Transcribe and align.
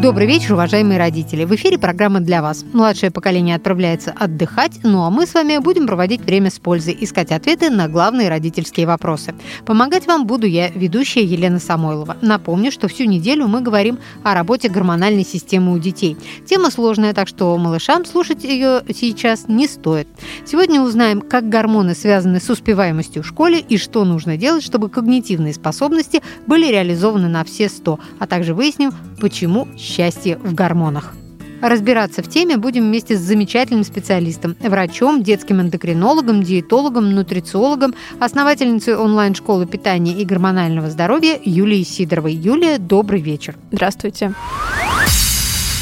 Добрый 0.00 0.28
вечер, 0.28 0.52
уважаемые 0.52 0.96
родители. 0.96 1.42
В 1.42 1.52
эфире 1.56 1.76
программа 1.76 2.20
для 2.20 2.40
вас. 2.40 2.64
Младшее 2.72 3.10
поколение 3.10 3.56
отправляется 3.56 4.14
отдыхать, 4.16 4.78
ну 4.84 5.02
а 5.02 5.10
мы 5.10 5.26
с 5.26 5.34
вами 5.34 5.58
будем 5.58 5.88
проводить 5.88 6.20
время 6.20 6.52
с 6.52 6.60
пользой, 6.60 6.96
искать 7.00 7.32
ответы 7.32 7.68
на 7.68 7.88
главные 7.88 8.28
родительские 8.28 8.86
вопросы. 8.86 9.34
Помогать 9.66 10.06
вам 10.06 10.24
буду 10.24 10.46
я, 10.46 10.68
ведущая 10.68 11.24
Елена 11.24 11.58
Самойлова. 11.58 12.16
Напомню, 12.22 12.70
что 12.70 12.86
всю 12.86 13.06
неделю 13.06 13.48
мы 13.48 13.60
говорим 13.60 13.98
о 14.22 14.34
работе 14.34 14.68
гормональной 14.68 15.24
системы 15.24 15.72
у 15.72 15.78
детей. 15.80 16.16
Тема 16.46 16.70
сложная, 16.70 17.12
так 17.12 17.26
что 17.26 17.58
малышам 17.58 18.04
слушать 18.04 18.44
ее 18.44 18.82
сейчас 18.94 19.48
не 19.48 19.66
стоит. 19.66 20.06
Сегодня 20.46 20.80
узнаем, 20.80 21.20
как 21.20 21.48
гормоны 21.48 21.96
связаны 21.96 22.40
с 22.40 22.48
успеваемостью 22.48 23.24
в 23.24 23.26
школе 23.26 23.58
и 23.58 23.76
что 23.76 24.04
нужно 24.04 24.36
делать, 24.36 24.62
чтобы 24.62 24.90
когнитивные 24.90 25.54
способности 25.54 26.22
были 26.46 26.70
реализованы 26.70 27.26
на 27.26 27.42
все 27.42 27.68
100, 27.68 27.98
а 28.20 28.26
также 28.28 28.54
выясним, 28.54 28.92
почему 29.20 29.66
счастье 29.88 30.36
в 30.36 30.54
гормонах. 30.54 31.14
Разбираться 31.60 32.22
в 32.22 32.28
теме 32.28 32.56
будем 32.56 32.84
вместе 32.84 33.16
с 33.16 33.20
замечательным 33.20 33.82
специалистом, 33.82 34.56
врачом, 34.60 35.24
детским 35.24 35.60
эндокринологом, 35.60 36.42
диетологом, 36.42 37.10
нутрициологом, 37.12 37.94
основательницей 38.20 38.94
онлайн-школы 38.94 39.66
питания 39.66 40.12
и 40.12 40.24
гормонального 40.24 40.88
здоровья 40.88 41.38
Юлией 41.44 41.84
Сидоровой. 41.84 42.34
Юлия, 42.34 42.78
добрый 42.78 43.20
вечер. 43.20 43.56
Здравствуйте. 43.72 44.34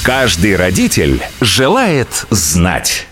Каждый 0.02 0.56
родитель 0.56 1.20
желает 1.40 2.26
знать. 2.30 3.06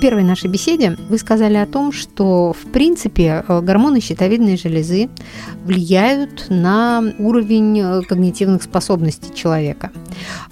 Первой 0.00 0.22
нашей 0.22 0.48
беседе 0.48 0.96
вы 1.10 1.18
сказали 1.18 1.56
о 1.56 1.66
том, 1.66 1.92
что, 1.92 2.54
в 2.54 2.72
принципе, 2.72 3.44
э, 3.46 3.60
гормоны 3.60 4.00
щитовидной 4.00 4.56
железы 4.56 5.10
влияют 5.66 6.46
на 6.48 7.04
уровень 7.18 7.78
э, 7.78 8.02
когнитивных 8.08 8.62
способностей 8.62 9.34
человека. 9.34 9.90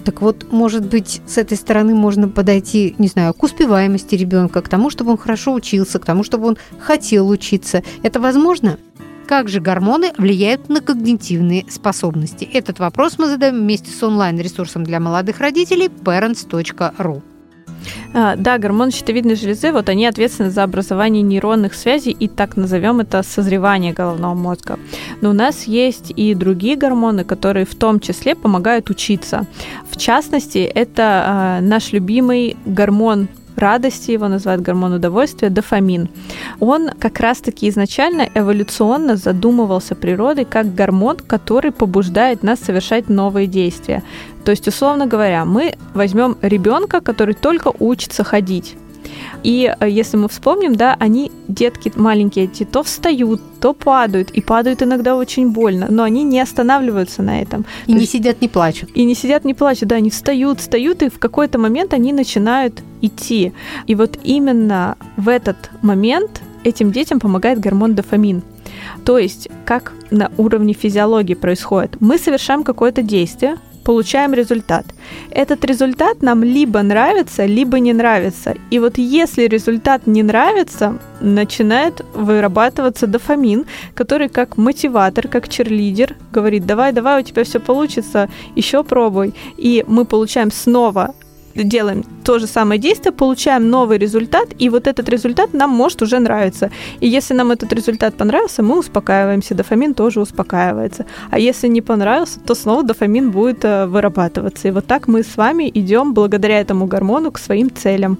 Так 0.05 0.21
вот, 0.21 0.51
может 0.51 0.85
быть, 0.87 1.21
с 1.25 1.39
этой 1.39 1.57
стороны 1.57 1.95
можно 1.95 2.29
подойти, 2.29 2.93
не 2.99 3.07
знаю, 3.07 3.33
к 3.33 3.41
успеваемости 3.41 4.13
ребенка, 4.13 4.61
к 4.61 4.69
тому, 4.69 4.91
чтобы 4.91 5.11
он 5.11 5.17
хорошо 5.17 5.53
учился, 5.53 5.97
к 5.97 6.05
тому, 6.05 6.23
чтобы 6.23 6.49
он 6.49 6.57
хотел 6.77 7.27
учиться. 7.27 7.81
Это 8.03 8.19
возможно? 8.19 8.77
Как 9.27 9.49
же 9.49 9.61
гормоны 9.61 10.11
влияют 10.19 10.69
на 10.69 10.79
когнитивные 10.79 11.65
способности? 11.69 12.47
Этот 12.53 12.77
вопрос 12.77 13.17
мы 13.17 13.27
задаем 13.27 13.55
вместе 13.55 13.89
с 13.89 14.03
онлайн-ресурсом 14.03 14.83
для 14.83 14.99
молодых 14.99 15.39
родителей 15.39 15.87
parents.ru. 15.87 17.23
А, 18.13 18.35
да, 18.35 18.57
гормоны 18.57 18.91
щитовидной 18.91 19.35
железы, 19.35 19.71
вот 19.71 19.89
они 19.89 20.05
ответственны 20.05 20.49
за 20.49 20.63
образование 20.63 21.21
нейронных 21.21 21.73
связей 21.73 22.11
и 22.11 22.27
так 22.27 22.57
назовем 22.57 22.99
это 22.99 23.23
созревание 23.23 23.93
головного 23.93 24.33
мозга. 24.33 24.79
Но 25.21 25.29
у 25.29 25.33
нас 25.33 25.63
есть 25.63 26.11
и 26.15 26.33
другие 26.33 26.75
гормоны, 26.75 27.23
которые 27.23 27.65
в 27.65 27.75
том 27.75 27.99
числе 27.99 28.35
помогают 28.35 28.89
учиться. 28.89 29.45
В 29.89 29.97
частности, 29.97 30.59
это 30.59 31.59
э, 31.59 31.65
наш 31.65 31.91
любимый 31.91 32.57
гормон 32.65 33.27
радости, 33.59 34.11
его 34.11 34.27
называют 34.27 34.61
гормон 34.61 34.93
удовольствия, 34.93 35.49
дофамин. 35.49 36.09
Он 36.59 36.89
как 36.99 37.19
раз-таки 37.19 37.69
изначально 37.69 38.27
эволюционно 38.33 39.17
задумывался 39.17 39.95
природой 39.95 40.45
как 40.45 40.73
гормон, 40.73 41.17
который 41.17 41.71
побуждает 41.71 42.43
нас 42.43 42.59
совершать 42.59 43.09
новые 43.09 43.47
действия. 43.47 44.03
То 44.45 44.51
есть, 44.51 44.67
условно 44.67 45.05
говоря, 45.05 45.45
мы 45.45 45.75
возьмем 45.93 46.37
ребенка, 46.41 47.01
который 47.01 47.35
только 47.35 47.71
учится 47.79 48.23
ходить. 48.23 48.75
И 49.43 49.73
э, 49.79 49.89
если 49.89 50.17
мы 50.17 50.27
вспомним, 50.27 50.75
да, 50.75 50.95
они, 50.99 51.31
детки 51.47 51.91
маленькие 51.95 52.45
эти, 52.45 52.63
то 52.63 52.83
встают, 52.83 53.41
то 53.59 53.73
падают, 53.73 54.31
и 54.31 54.41
падают 54.41 54.81
иногда 54.81 55.15
очень 55.15 55.51
больно, 55.51 55.87
но 55.89 56.03
они 56.03 56.23
не 56.23 56.39
останавливаются 56.39 57.21
на 57.21 57.41
этом. 57.41 57.65
И 57.85 57.91
то 57.91 57.93
не 57.93 57.99
есть, 58.01 58.11
сидят, 58.11 58.41
не 58.41 58.47
плачут. 58.47 58.89
И 58.93 59.03
не 59.03 59.15
сидят, 59.15 59.45
не 59.45 59.53
плачут, 59.53 59.89
да, 59.89 59.95
они 59.97 60.09
встают, 60.09 60.59
встают, 60.59 61.01
и 61.01 61.09
в 61.09 61.19
какой-то 61.19 61.57
момент 61.57 61.93
они 61.93 62.13
начинают 62.13 62.81
идти. 63.01 63.53
И 63.87 63.95
вот 63.95 64.17
именно 64.23 64.97
в 65.17 65.29
этот 65.29 65.71
момент 65.81 66.41
этим 66.63 66.91
детям 66.91 67.19
помогает 67.19 67.59
гормон 67.59 67.95
дофамин. 67.95 68.41
То 69.05 69.17
есть, 69.17 69.49
как 69.65 69.93
на 70.11 70.31
уровне 70.37 70.73
физиологии 70.73 71.33
происходит. 71.33 71.97
Мы 71.99 72.17
совершаем 72.17 72.63
какое-то 72.63 73.01
действие, 73.01 73.57
получаем 73.89 74.35
результат. 74.35 74.85
Этот 75.31 75.65
результат 75.65 76.21
нам 76.21 76.43
либо 76.43 76.83
нравится, 76.83 77.47
либо 77.47 77.79
не 77.79 77.93
нравится. 77.93 78.53
И 78.73 78.79
вот 78.79 78.99
если 78.99 79.47
результат 79.47 80.07
не 80.07 80.21
нравится, 80.21 80.99
начинает 81.21 82.05
вырабатываться 82.13 83.07
дофамин, 83.07 83.65
который 83.95 84.29
как 84.29 84.57
мотиватор, 84.57 85.27
как 85.27 85.49
черлидер 85.49 86.15
говорит, 86.31 86.67
давай, 86.67 86.91
давай, 86.91 87.21
у 87.21 87.23
тебя 87.23 87.43
все 87.43 87.59
получится, 87.59 88.29
еще 88.55 88.83
пробуй. 88.83 89.33
И 89.57 89.83
мы 89.87 90.05
получаем 90.05 90.51
снова 90.51 91.15
делаем 91.63 92.03
то 92.23 92.39
же 92.39 92.47
самое 92.47 92.79
действие, 92.79 93.11
получаем 93.11 93.69
новый 93.69 93.97
результат, 93.97 94.49
и 94.59 94.69
вот 94.69 94.87
этот 94.87 95.09
результат 95.09 95.53
нам 95.53 95.69
может 95.69 96.01
уже 96.01 96.19
нравиться. 96.19 96.69
И 96.99 97.07
если 97.07 97.33
нам 97.33 97.51
этот 97.51 97.73
результат 97.73 98.15
понравился, 98.15 98.63
мы 98.63 98.79
успокаиваемся, 98.79 99.55
дофамин 99.55 99.93
тоже 99.93 100.21
успокаивается. 100.21 101.05
А 101.31 101.39
если 101.39 101.67
не 101.67 101.81
понравился, 101.81 102.39
то 102.39 102.55
снова 102.55 102.83
дофамин 102.83 103.31
будет 103.31 103.65
э, 103.65 103.85
вырабатываться. 103.87 104.67
И 104.67 104.71
вот 104.71 104.85
так 104.85 105.07
мы 105.07 105.23
с 105.23 105.37
вами 105.37 105.69
идем 105.73 106.13
благодаря 106.13 106.59
этому 106.59 106.85
гормону 106.85 107.31
к 107.31 107.39
своим 107.39 107.69
целям. 107.73 108.17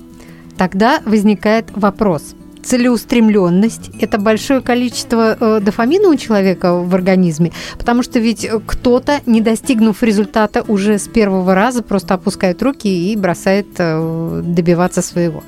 Тогда 0.58 1.02
возникает 1.06 1.66
вопрос– 1.76 2.36
целеустремленность, 2.70 3.90
это 4.00 4.20
большое 4.20 4.62
количество 4.62 5.36
э, 5.40 5.60
дофамина 5.60 6.08
у 6.10 6.16
человека 6.16 6.76
в 6.76 6.94
организме, 6.94 7.52
потому 7.80 8.04
что 8.04 8.20
ведь 8.20 8.48
кто-то, 8.68 9.22
не 9.26 9.42
достигнув 9.42 10.04
результата 10.04 10.64
уже 10.68 11.00
с 11.00 11.08
первого 11.08 11.56
раза, 11.56 11.82
просто 11.82 12.14
опускает 12.14 12.62
руки 12.62 13.12
и 13.12 13.16
бросает 13.16 13.68
э, 13.80 14.42
добиваться 14.46 15.02
своего. 15.02 15.44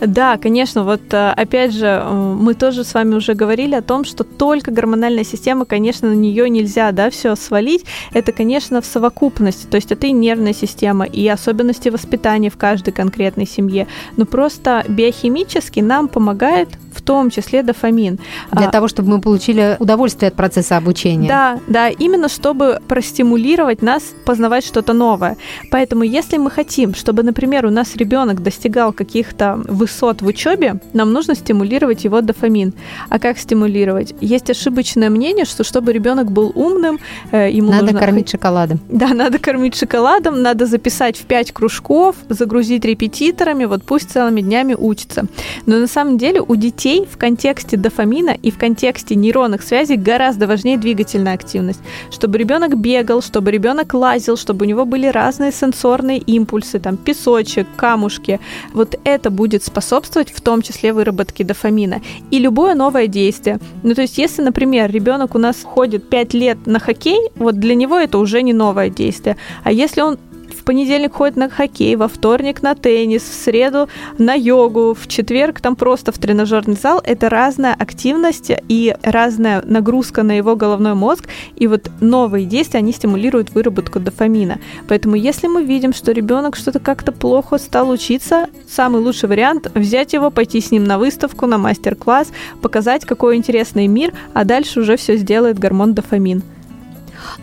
Да, 0.00 0.36
конечно, 0.38 0.84
вот 0.84 1.02
э, 1.12 1.30
опять 1.30 1.72
же, 1.72 1.86
э, 1.86 2.34
мы 2.38 2.54
тоже 2.54 2.84
с 2.84 2.94
вами 2.94 3.14
уже 3.14 3.34
говорили 3.34 3.74
о 3.74 3.82
том, 3.82 4.04
что 4.04 4.24
только 4.24 4.70
гормональная 4.70 5.24
система, 5.24 5.64
конечно, 5.64 6.08
на 6.08 6.14
нее 6.14 6.48
нельзя, 6.48 6.92
да, 6.92 7.10
все 7.10 7.36
свалить. 7.36 7.84
Это, 8.12 8.32
конечно, 8.32 8.80
в 8.80 8.86
совокупности, 8.86 9.66
то 9.66 9.76
есть 9.76 9.92
это 9.92 10.06
и 10.06 10.12
нервная 10.12 10.54
система, 10.54 11.04
и 11.04 11.26
особенности 11.28 11.88
воспитания 11.88 12.50
в 12.50 12.56
каждой 12.56 12.92
конкретной 12.92 13.46
семье. 13.46 13.86
Но 14.16 14.24
просто 14.24 14.84
биохимически 14.88 15.80
нам 15.80 16.08
помогает 16.08 16.68
том 17.10 17.28
числе 17.30 17.64
дофамин. 17.64 18.20
Для 18.52 18.68
а, 18.68 18.70
того, 18.70 18.86
чтобы 18.86 19.08
мы 19.08 19.20
получили 19.20 19.76
удовольствие 19.80 20.28
от 20.28 20.36
процесса 20.36 20.76
обучения. 20.76 21.28
Да, 21.28 21.58
да, 21.66 21.88
именно 21.88 22.28
чтобы 22.28 22.78
простимулировать 22.86 23.82
нас 23.82 24.04
познавать 24.24 24.64
что-то 24.64 24.92
новое. 24.92 25.36
Поэтому, 25.72 26.04
если 26.04 26.38
мы 26.38 26.52
хотим, 26.52 26.94
чтобы, 26.94 27.24
например, 27.24 27.66
у 27.66 27.70
нас 27.70 27.96
ребенок 27.96 28.44
достигал 28.44 28.92
каких-то 28.92 29.60
высот 29.68 30.22
в 30.22 30.26
учебе, 30.26 30.80
нам 30.92 31.12
нужно 31.12 31.34
стимулировать 31.34 32.04
его 32.04 32.20
дофамин. 32.20 32.74
А 33.08 33.18
как 33.18 33.38
стимулировать? 33.38 34.14
Есть 34.20 34.48
ошибочное 34.48 35.10
мнение, 35.10 35.46
что 35.46 35.64
чтобы 35.64 35.92
ребенок 35.92 36.30
был 36.30 36.52
умным, 36.54 37.00
э, 37.32 37.50
ему 37.50 37.72
надо 37.72 37.86
нужно... 37.86 37.98
кормить 37.98 38.30
шоколадом. 38.30 38.78
Да, 38.88 39.08
надо 39.14 39.40
кормить 39.40 39.74
шоколадом, 39.74 40.42
надо 40.42 40.66
записать 40.66 41.16
в 41.16 41.24
5 41.24 41.50
кружков, 41.50 42.14
загрузить 42.28 42.84
репетиторами, 42.84 43.64
вот 43.64 43.82
пусть 43.82 44.12
целыми 44.12 44.42
днями 44.42 44.76
учится. 44.78 45.24
Но 45.66 45.78
на 45.78 45.88
самом 45.88 46.16
деле 46.16 46.40
у 46.40 46.54
детей 46.54 46.99
в 47.04 47.16
контексте 47.16 47.76
дофамина 47.76 48.30
и 48.30 48.50
в 48.50 48.58
контексте 48.58 49.14
нейронных 49.14 49.62
связей 49.62 49.96
гораздо 49.96 50.46
важнее 50.46 50.78
двигательная 50.78 51.34
активность. 51.34 51.80
Чтобы 52.10 52.38
ребенок 52.38 52.78
бегал, 52.78 53.22
чтобы 53.22 53.50
ребенок 53.50 53.94
лазил, 53.94 54.36
чтобы 54.36 54.64
у 54.64 54.68
него 54.68 54.84
были 54.84 55.06
разные 55.06 55.52
сенсорные 55.52 56.18
импульсы, 56.18 56.78
там 56.78 56.96
песочек, 56.96 57.66
камушки. 57.76 58.40
Вот 58.72 58.98
это 59.04 59.30
будет 59.30 59.64
способствовать 59.64 60.30
в 60.30 60.40
том 60.40 60.62
числе 60.62 60.92
выработке 60.92 61.44
дофамина. 61.44 62.00
И 62.30 62.38
любое 62.38 62.74
новое 62.74 63.06
действие. 63.06 63.58
Ну, 63.82 63.94
то 63.94 64.02
есть, 64.02 64.18
если, 64.18 64.42
например, 64.42 64.90
ребенок 64.90 65.34
у 65.34 65.38
нас 65.38 65.62
ходит 65.62 66.08
5 66.08 66.34
лет 66.34 66.66
на 66.66 66.78
хоккей, 66.78 67.30
вот 67.36 67.58
для 67.58 67.74
него 67.74 67.98
это 67.98 68.18
уже 68.18 68.42
не 68.42 68.52
новое 68.52 68.90
действие. 68.90 69.36
А 69.64 69.72
если 69.72 70.00
он 70.00 70.18
в 70.60 70.62
понедельник 70.62 71.14
ходит 71.14 71.36
на 71.36 71.48
хоккей, 71.48 71.96
во 71.96 72.06
вторник 72.06 72.62
на 72.62 72.74
теннис, 72.74 73.22
в 73.22 73.32
среду 73.32 73.88
на 74.18 74.34
йогу, 74.34 74.94
в 74.94 75.08
четверг 75.08 75.60
там 75.60 75.74
просто 75.74 76.12
в 76.12 76.18
тренажерный 76.18 76.76
зал. 76.76 77.00
Это 77.02 77.30
разная 77.30 77.74
активность 77.74 78.52
и 78.68 78.94
разная 79.02 79.62
нагрузка 79.64 80.22
на 80.22 80.32
его 80.32 80.56
головной 80.56 80.94
мозг. 80.94 81.28
И 81.56 81.66
вот 81.66 81.90
новые 82.00 82.44
действия, 82.44 82.80
они 82.80 82.92
стимулируют 82.92 83.50
выработку 83.54 84.00
дофамина. 84.00 84.58
Поэтому 84.86 85.16
если 85.16 85.46
мы 85.46 85.64
видим, 85.64 85.94
что 85.94 86.12
ребенок 86.12 86.56
что-то 86.56 86.78
как-то 86.78 87.10
плохо 87.10 87.56
стал 87.56 87.88
учиться, 87.88 88.46
самый 88.68 89.00
лучший 89.00 89.30
вариант 89.30 89.70
взять 89.74 90.12
его, 90.12 90.30
пойти 90.30 90.60
с 90.60 90.70
ним 90.70 90.84
на 90.84 90.98
выставку, 90.98 91.46
на 91.46 91.56
мастер-класс, 91.56 92.28
показать, 92.60 93.06
какой 93.06 93.36
интересный 93.36 93.86
мир, 93.86 94.12
а 94.34 94.44
дальше 94.44 94.80
уже 94.80 94.98
все 94.98 95.16
сделает 95.16 95.58
гормон 95.58 95.94
дофамин. 95.94 96.42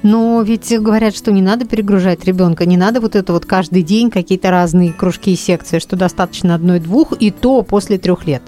Но 0.03 0.41
ведь 0.41 0.77
говорят, 0.79 1.15
что 1.15 1.31
не 1.31 1.41
надо 1.41 1.65
перегружать 1.65 2.25
ребенка, 2.25 2.65
не 2.65 2.77
надо 2.77 3.01
вот 3.01 3.15
это 3.15 3.33
вот 3.33 3.45
каждый 3.45 3.83
день 3.83 4.09
какие-то 4.09 4.51
разные 4.51 4.93
кружки 4.93 5.33
и 5.33 5.35
секции, 5.35 5.79
что 5.79 5.95
достаточно 5.95 6.55
одной-двух, 6.55 7.13
и 7.19 7.31
то 7.31 7.61
после 7.61 7.97
трех 7.97 8.25
лет. 8.25 8.41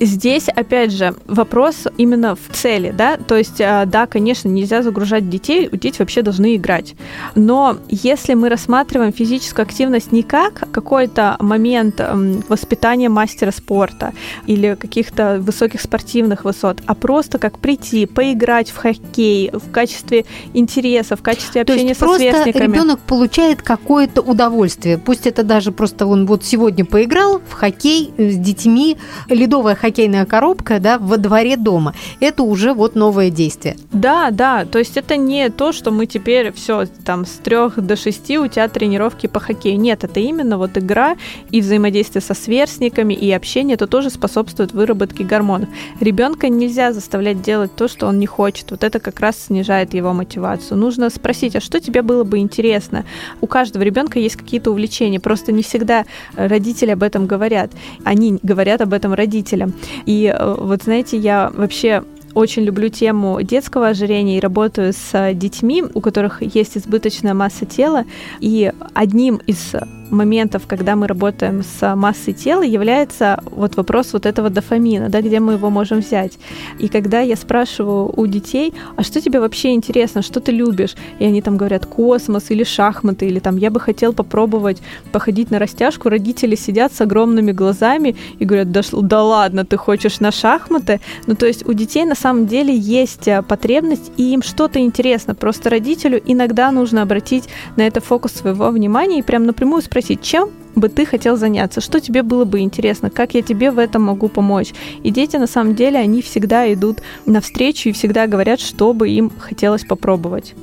Здесь, 0.00 0.48
опять 0.48 0.92
же, 0.92 1.14
вопрос 1.26 1.86
именно 1.98 2.34
в 2.34 2.56
цели, 2.56 2.90
да, 2.96 3.18
то 3.18 3.36
есть, 3.36 3.60
э, 3.60 3.84
да, 3.86 4.06
конечно, 4.06 4.48
нельзя 4.48 4.82
загружать 4.82 5.28
детей, 5.28 5.68
дети 5.70 5.96
вообще 5.98 6.22
должны 6.22 6.56
играть, 6.56 6.94
но 7.34 7.76
если 7.88 8.32
мы 8.32 8.48
рассматриваем 8.48 9.12
физическую 9.12 9.64
активность 9.64 10.10
не 10.10 10.22
как 10.22 10.70
какой-то 10.72 11.36
момент 11.40 12.00
воспитания 12.48 13.10
мастера 13.10 13.50
спорта 13.50 14.14
или 14.46 14.74
каких-то 14.74 15.38
высоких 15.38 15.82
спортивных 15.82 16.44
высот, 16.44 16.80
а 16.86 16.94
просто 16.94 17.38
как 17.38 17.58
прийти, 17.58 18.06
поиграть 18.06 18.70
в 18.70 18.76
хоккей 18.76 19.50
в 19.52 19.70
качестве 19.70 20.24
интереса, 20.54 21.16
в 21.16 21.22
качестве 21.22 21.60
общения 21.60 21.94
то 21.94 22.00
есть 22.00 22.00
со 22.00 22.16
сверстниками. 22.16 22.72
ребенок 22.72 23.00
получает 23.00 23.60
какое-то 23.60 24.22
удовольствие, 24.22 24.96
пусть 24.96 25.26
это 25.26 25.42
даже 25.42 25.72
просто 25.72 26.06
он 26.06 26.24
вот 26.24 26.42
сегодня 26.42 26.86
поиграл 26.86 27.42
в 27.46 27.52
хоккей 27.52 28.14
с 28.16 28.36
детьми, 28.36 28.96
ледовая 29.28 29.74
хоккейная 29.90 30.24
коробка, 30.24 30.78
да, 30.78 30.98
во 30.98 31.16
дворе 31.16 31.56
дома. 31.56 31.94
Это 32.20 32.44
уже 32.44 32.74
вот 32.74 32.94
новое 32.94 33.30
действие. 33.30 33.76
Да, 33.92 34.30
да, 34.30 34.64
то 34.64 34.78
есть 34.78 34.96
это 34.96 35.16
не 35.16 35.50
то, 35.50 35.72
что 35.72 35.90
мы 35.90 36.06
теперь 36.06 36.52
все 36.52 36.86
там 37.04 37.26
с 37.26 37.32
трех 37.42 37.80
до 37.84 37.96
шести 37.96 38.38
у 38.38 38.46
тебя 38.46 38.68
тренировки 38.68 39.26
по 39.26 39.40
хоккею. 39.40 39.80
Нет, 39.80 40.04
это 40.04 40.20
именно 40.20 40.58
вот 40.58 40.78
игра 40.78 41.16
и 41.50 41.60
взаимодействие 41.60 42.22
со 42.22 42.34
сверстниками 42.34 43.14
и 43.14 43.32
общение, 43.32 43.74
это 43.74 43.88
тоже 43.88 44.10
способствует 44.10 44.72
выработке 44.72 45.24
гормонов. 45.24 45.68
Ребенка 45.98 46.48
нельзя 46.48 46.92
заставлять 46.92 47.42
делать 47.42 47.74
то, 47.74 47.88
что 47.88 48.06
он 48.06 48.20
не 48.20 48.26
хочет. 48.26 48.70
Вот 48.70 48.84
это 48.84 49.00
как 49.00 49.18
раз 49.18 49.46
снижает 49.46 49.92
его 49.92 50.12
мотивацию. 50.12 50.78
Нужно 50.78 51.10
спросить, 51.10 51.56
а 51.56 51.60
что 51.60 51.80
тебе 51.80 52.02
было 52.02 52.22
бы 52.22 52.38
интересно? 52.38 53.04
У 53.40 53.48
каждого 53.48 53.82
ребенка 53.82 54.20
есть 54.20 54.36
какие-то 54.36 54.70
увлечения, 54.70 55.18
просто 55.18 55.50
не 55.50 55.64
всегда 55.64 56.04
родители 56.36 56.92
об 56.92 57.02
этом 57.02 57.26
говорят. 57.26 57.72
Они 58.04 58.38
говорят 58.42 58.80
об 58.80 58.92
этом 58.92 59.14
родителям. 59.14 59.74
И 60.06 60.26
э, 60.26 60.54
вот 60.58 60.82
знаете, 60.82 61.16
я 61.16 61.50
вообще 61.52 62.02
очень 62.34 62.62
люблю 62.62 62.88
тему 62.88 63.42
детского 63.42 63.88
ожирения 63.88 64.38
и 64.38 64.40
работаю 64.40 64.92
с 64.92 65.32
детьми, 65.34 65.84
у 65.94 66.00
которых 66.00 66.42
есть 66.42 66.76
избыточная 66.76 67.34
масса 67.34 67.66
тела. 67.66 68.04
И 68.40 68.72
одним 68.94 69.40
из 69.46 69.74
моментов, 70.10 70.66
когда 70.66 70.96
мы 70.96 71.06
работаем 71.06 71.62
с 71.62 71.94
массой 71.94 72.32
тела, 72.34 72.62
является 72.62 73.40
вот 73.50 73.76
вопрос 73.76 74.12
вот 74.12 74.26
этого 74.26 74.50
дофамина, 74.50 75.08
да, 75.08 75.20
где 75.20 75.40
мы 75.40 75.54
его 75.54 75.70
можем 75.70 76.00
взять. 76.00 76.38
И 76.78 76.88
когда 76.88 77.20
я 77.20 77.36
спрашиваю 77.36 78.12
у 78.16 78.26
детей, 78.26 78.74
а 78.96 79.02
что 79.02 79.20
тебе 79.20 79.40
вообще 79.40 79.72
интересно, 79.72 80.22
что 80.22 80.40
ты 80.40 80.52
любишь, 80.52 80.96
и 81.18 81.24
они 81.24 81.42
там 81.42 81.56
говорят 81.56 81.86
космос 81.86 82.50
или 82.50 82.64
шахматы, 82.64 83.26
или 83.26 83.38
там 83.38 83.56
я 83.56 83.70
бы 83.70 83.80
хотел 83.80 84.12
попробовать 84.12 84.82
походить 85.12 85.50
на 85.50 85.58
растяжку, 85.58 86.08
родители 86.08 86.54
сидят 86.56 86.92
с 86.92 87.00
огромными 87.00 87.52
глазами 87.52 88.16
и 88.38 88.44
говорят, 88.44 88.72
да, 88.72 88.82
да 88.92 89.22
ладно, 89.22 89.64
ты 89.64 89.76
хочешь 89.76 90.20
на 90.20 90.32
шахматы? 90.32 91.00
Ну, 91.26 91.34
то 91.34 91.46
есть 91.46 91.66
у 91.68 91.72
детей 91.72 92.04
на 92.04 92.14
самом 92.20 92.46
деле 92.46 92.74
есть 92.76 93.26
э, 93.28 93.42
потребность, 93.42 94.12
и 94.16 94.32
им 94.32 94.42
что-то 94.42 94.78
интересно. 94.78 95.34
Просто 95.34 95.70
родителю 95.70 96.20
иногда 96.24 96.70
нужно 96.70 97.02
обратить 97.02 97.48
на 97.76 97.86
это 97.86 98.00
фокус 98.00 98.32
своего 98.32 98.68
внимания 98.70 99.18
и 99.18 99.22
прям 99.22 99.44
напрямую 99.44 99.82
спросить, 99.82 100.22
чем 100.22 100.50
бы 100.76 100.88
ты 100.88 101.04
хотел 101.04 101.36
заняться, 101.36 101.80
что 101.80 102.00
тебе 102.00 102.22
было 102.22 102.44
бы 102.44 102.60
интересно, 102.60 103.10
как 103.10 103.34
я 103.34 103.42
тебе 103.42 103.70
в 103.70 103.78
этом 103.78 104.02
могу 104.02 104.28
помочь. 104.28 104.72
И 105.02 105.10
дети, 105.10 105.36
на 105.36 105.46
самом 105.46 105.74
деле, 105.74 105.98
они 105.98 106.22
всегда 106.22 106.72
идут 106.72 106.98
навстречу 107.26 107.88
и 107.88 107.92
всегда 107.92 108.26
говорят, 108.26 108.60
что 108.60 108.92
бы 108.92 109.08
им 109.08 109.30
хотелось 109.38 109.84
попробовать. 109.84 110.54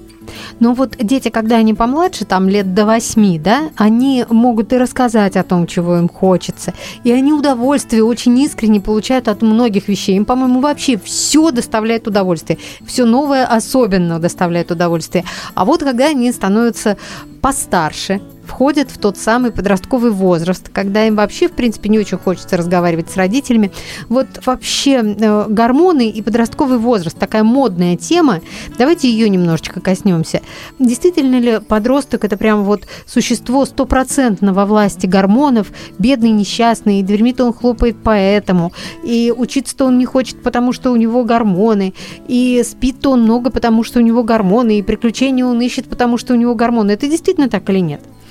Но 0.60 0.74
вот 0.74 0.96
дети, 0.98 1.30
когда 1.30 1.58
они 1.58 1.74
помладше, 1.74 2.26
там 2.26 2.50
лет 2.50 2.74
до 2.74 2.86
восьми, 2.86 3.40
да, 3.40 3.70
они 3.76 4.26
могут 4.30 4.74
и 4.74 4.78
рассказать 4.78 5.36
о 5.36 5.44
том, 5.44 5.68
чего 5.68 5.98
им 5.98 6.10
хочется. 6.10 6.74
И 7.04 7.12
они 7.12 7.34
удовольствие 7.34 8.04
очень 8.04 8.38
искренне 8.40 8.80
получают 8.80 9.28
от 9.28 9.42
многих 9.42 9.88
вещей. 9.88 10.16
Им, 10.16 10.26
по-моему, 10.26 10.60
вообще 10.60 10.98
все 10.98 11.52
доставляет 11.52 12.08
удовольствие. 12.08 12.60
Все 12.86 13.06
новое 13.06 13.46
особенно 13.46 14.20
доставляет 14.20 14.72
удовольствие. 14.72 15.24
А 15.54 15.66
вот 15.66 15.82
когда 15.82 16.08
они 16.08 16.32
становятся 16.32 16.98
постарше, 17.42 18.22
входят 18.48 18.90
в 18.90 18.98
тот 18.98 19.18
самый 19.18 19.52
подростковый 19.52 20.12
возраст, 20.12 20.70
когда 20.70 21.06
им 21.06 21.16
вообще, 21.16 21.48
в 21.48 21.52
принципе, 21.52 21.90
не 21.90 22.00
очень 22.00 22.18
хочется 22.18 22.58
разговаривать 22.58 23.10
с 23.10 23.18
родителями. 23.18 23.72
Вот 24.10 24.28
вообще 24.46 25.04
э, 25.04 25.46
гормоны 25.50 26.10
и 26.10 26.22
подростковый 26.22 26.78
возраст, 26.80 27.18
такая 27.18 27.44
модная 27.44 27.98
тема, 27.98 28.42
давайте 28.78 29.10
ее 29.10 29.30
немножечко 29.30 29.82
коснемся. 29.82 30.42
Действительно 30.80 31.40
ли 31.40 31.60
подросток 31.60 32.24
это 32.24 32.38
прям 32.38 32.64
вот 32.64 32.88
существо 33.06 33.66
стопроцентно 33.66 34.54
во 34.54 34.66
власти 34.66 35.06
гормонов, 35.06 35.68
бедный, 36.00 36.32
несчастный, 36.32 37.00
и 37.00 37.04
дверьми-то 37.04 37.46
он 37.46 37.54
хлопает 37.54 37.98
поэтому, 38.04 38.72
и 39.04 39.34
учиться-то 39.36 39.86
он 39.86 39.98
не 39.98 40.06
хочет, 40.06 40.42
потому 40.42 40.72
что 40.74 40.92
у 40.92 40.96
него 40.96 41.24
гормоны, 41.24 41.94
и 42.28 42.64
спит-то 42.66 43.12
он 43.12 43.24
много, 43.24 43.50
потому 43.50 43.84
что 43.84 44.00
у 44.00 44.02
него 44.02 44.24
гормоны, 44.24 44.80
и 44.80 44.82
приключения 44.82 45.46
он 45.46 45.60
ищет, 45.62 45.88
потому 45.88 46.18
что 46.18 46.34
у 46.34 46.38
него 46.38 46.56
гормоны. 46.56 46.92
Это 46.92 47.08
действительно 47.08 47.50
так 47.50 47.70
или 47.70 47.80
нет? 47.80 48.02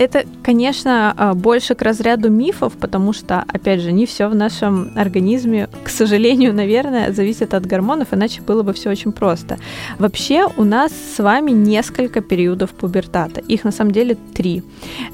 Это, 0.00 0.24
конечно, 0.42 1.14
а, 1.14 1.34
больше 1.34 1.74
к 1.74 1.82
разряду 1.82 2.30
мифов, 2.30 2.72
потому 2.80 3.12
что, 3.12 3.44
опять 3.46 3.80
же, 3.82 3.92
не 3.92 4.06
все 4.06 4.28
в 4.28 4.34
нашем 4.34 4.92
организме, 4.96 5.68
к 5.84 5.90
сожалению, 5.90 6.54
наверное, 6.62 7.12
зависит 7.12 7.52
от 7.52 7.66
гормонов, 7.66 8.14
иначе 8.14 8.40
было 8.40 8.62
бы 8.62 8.72
все 8.72 8.88
очень 8.88 9.12
просто. 9.12 9.58
Вообще 9.98 10.46
у 10.56 10.64
нас 10.64 10.90
с 10.92 11.22
вами 11.22 11.50
несколько 11.50 12.22
периодов 12.22 12.70
пубертата. 12.70 13.42
Их 13.42 13.62
на 13.64 13.72
самом 13.72 13.90
деле 13.90 14.16
три. 14.34 14.62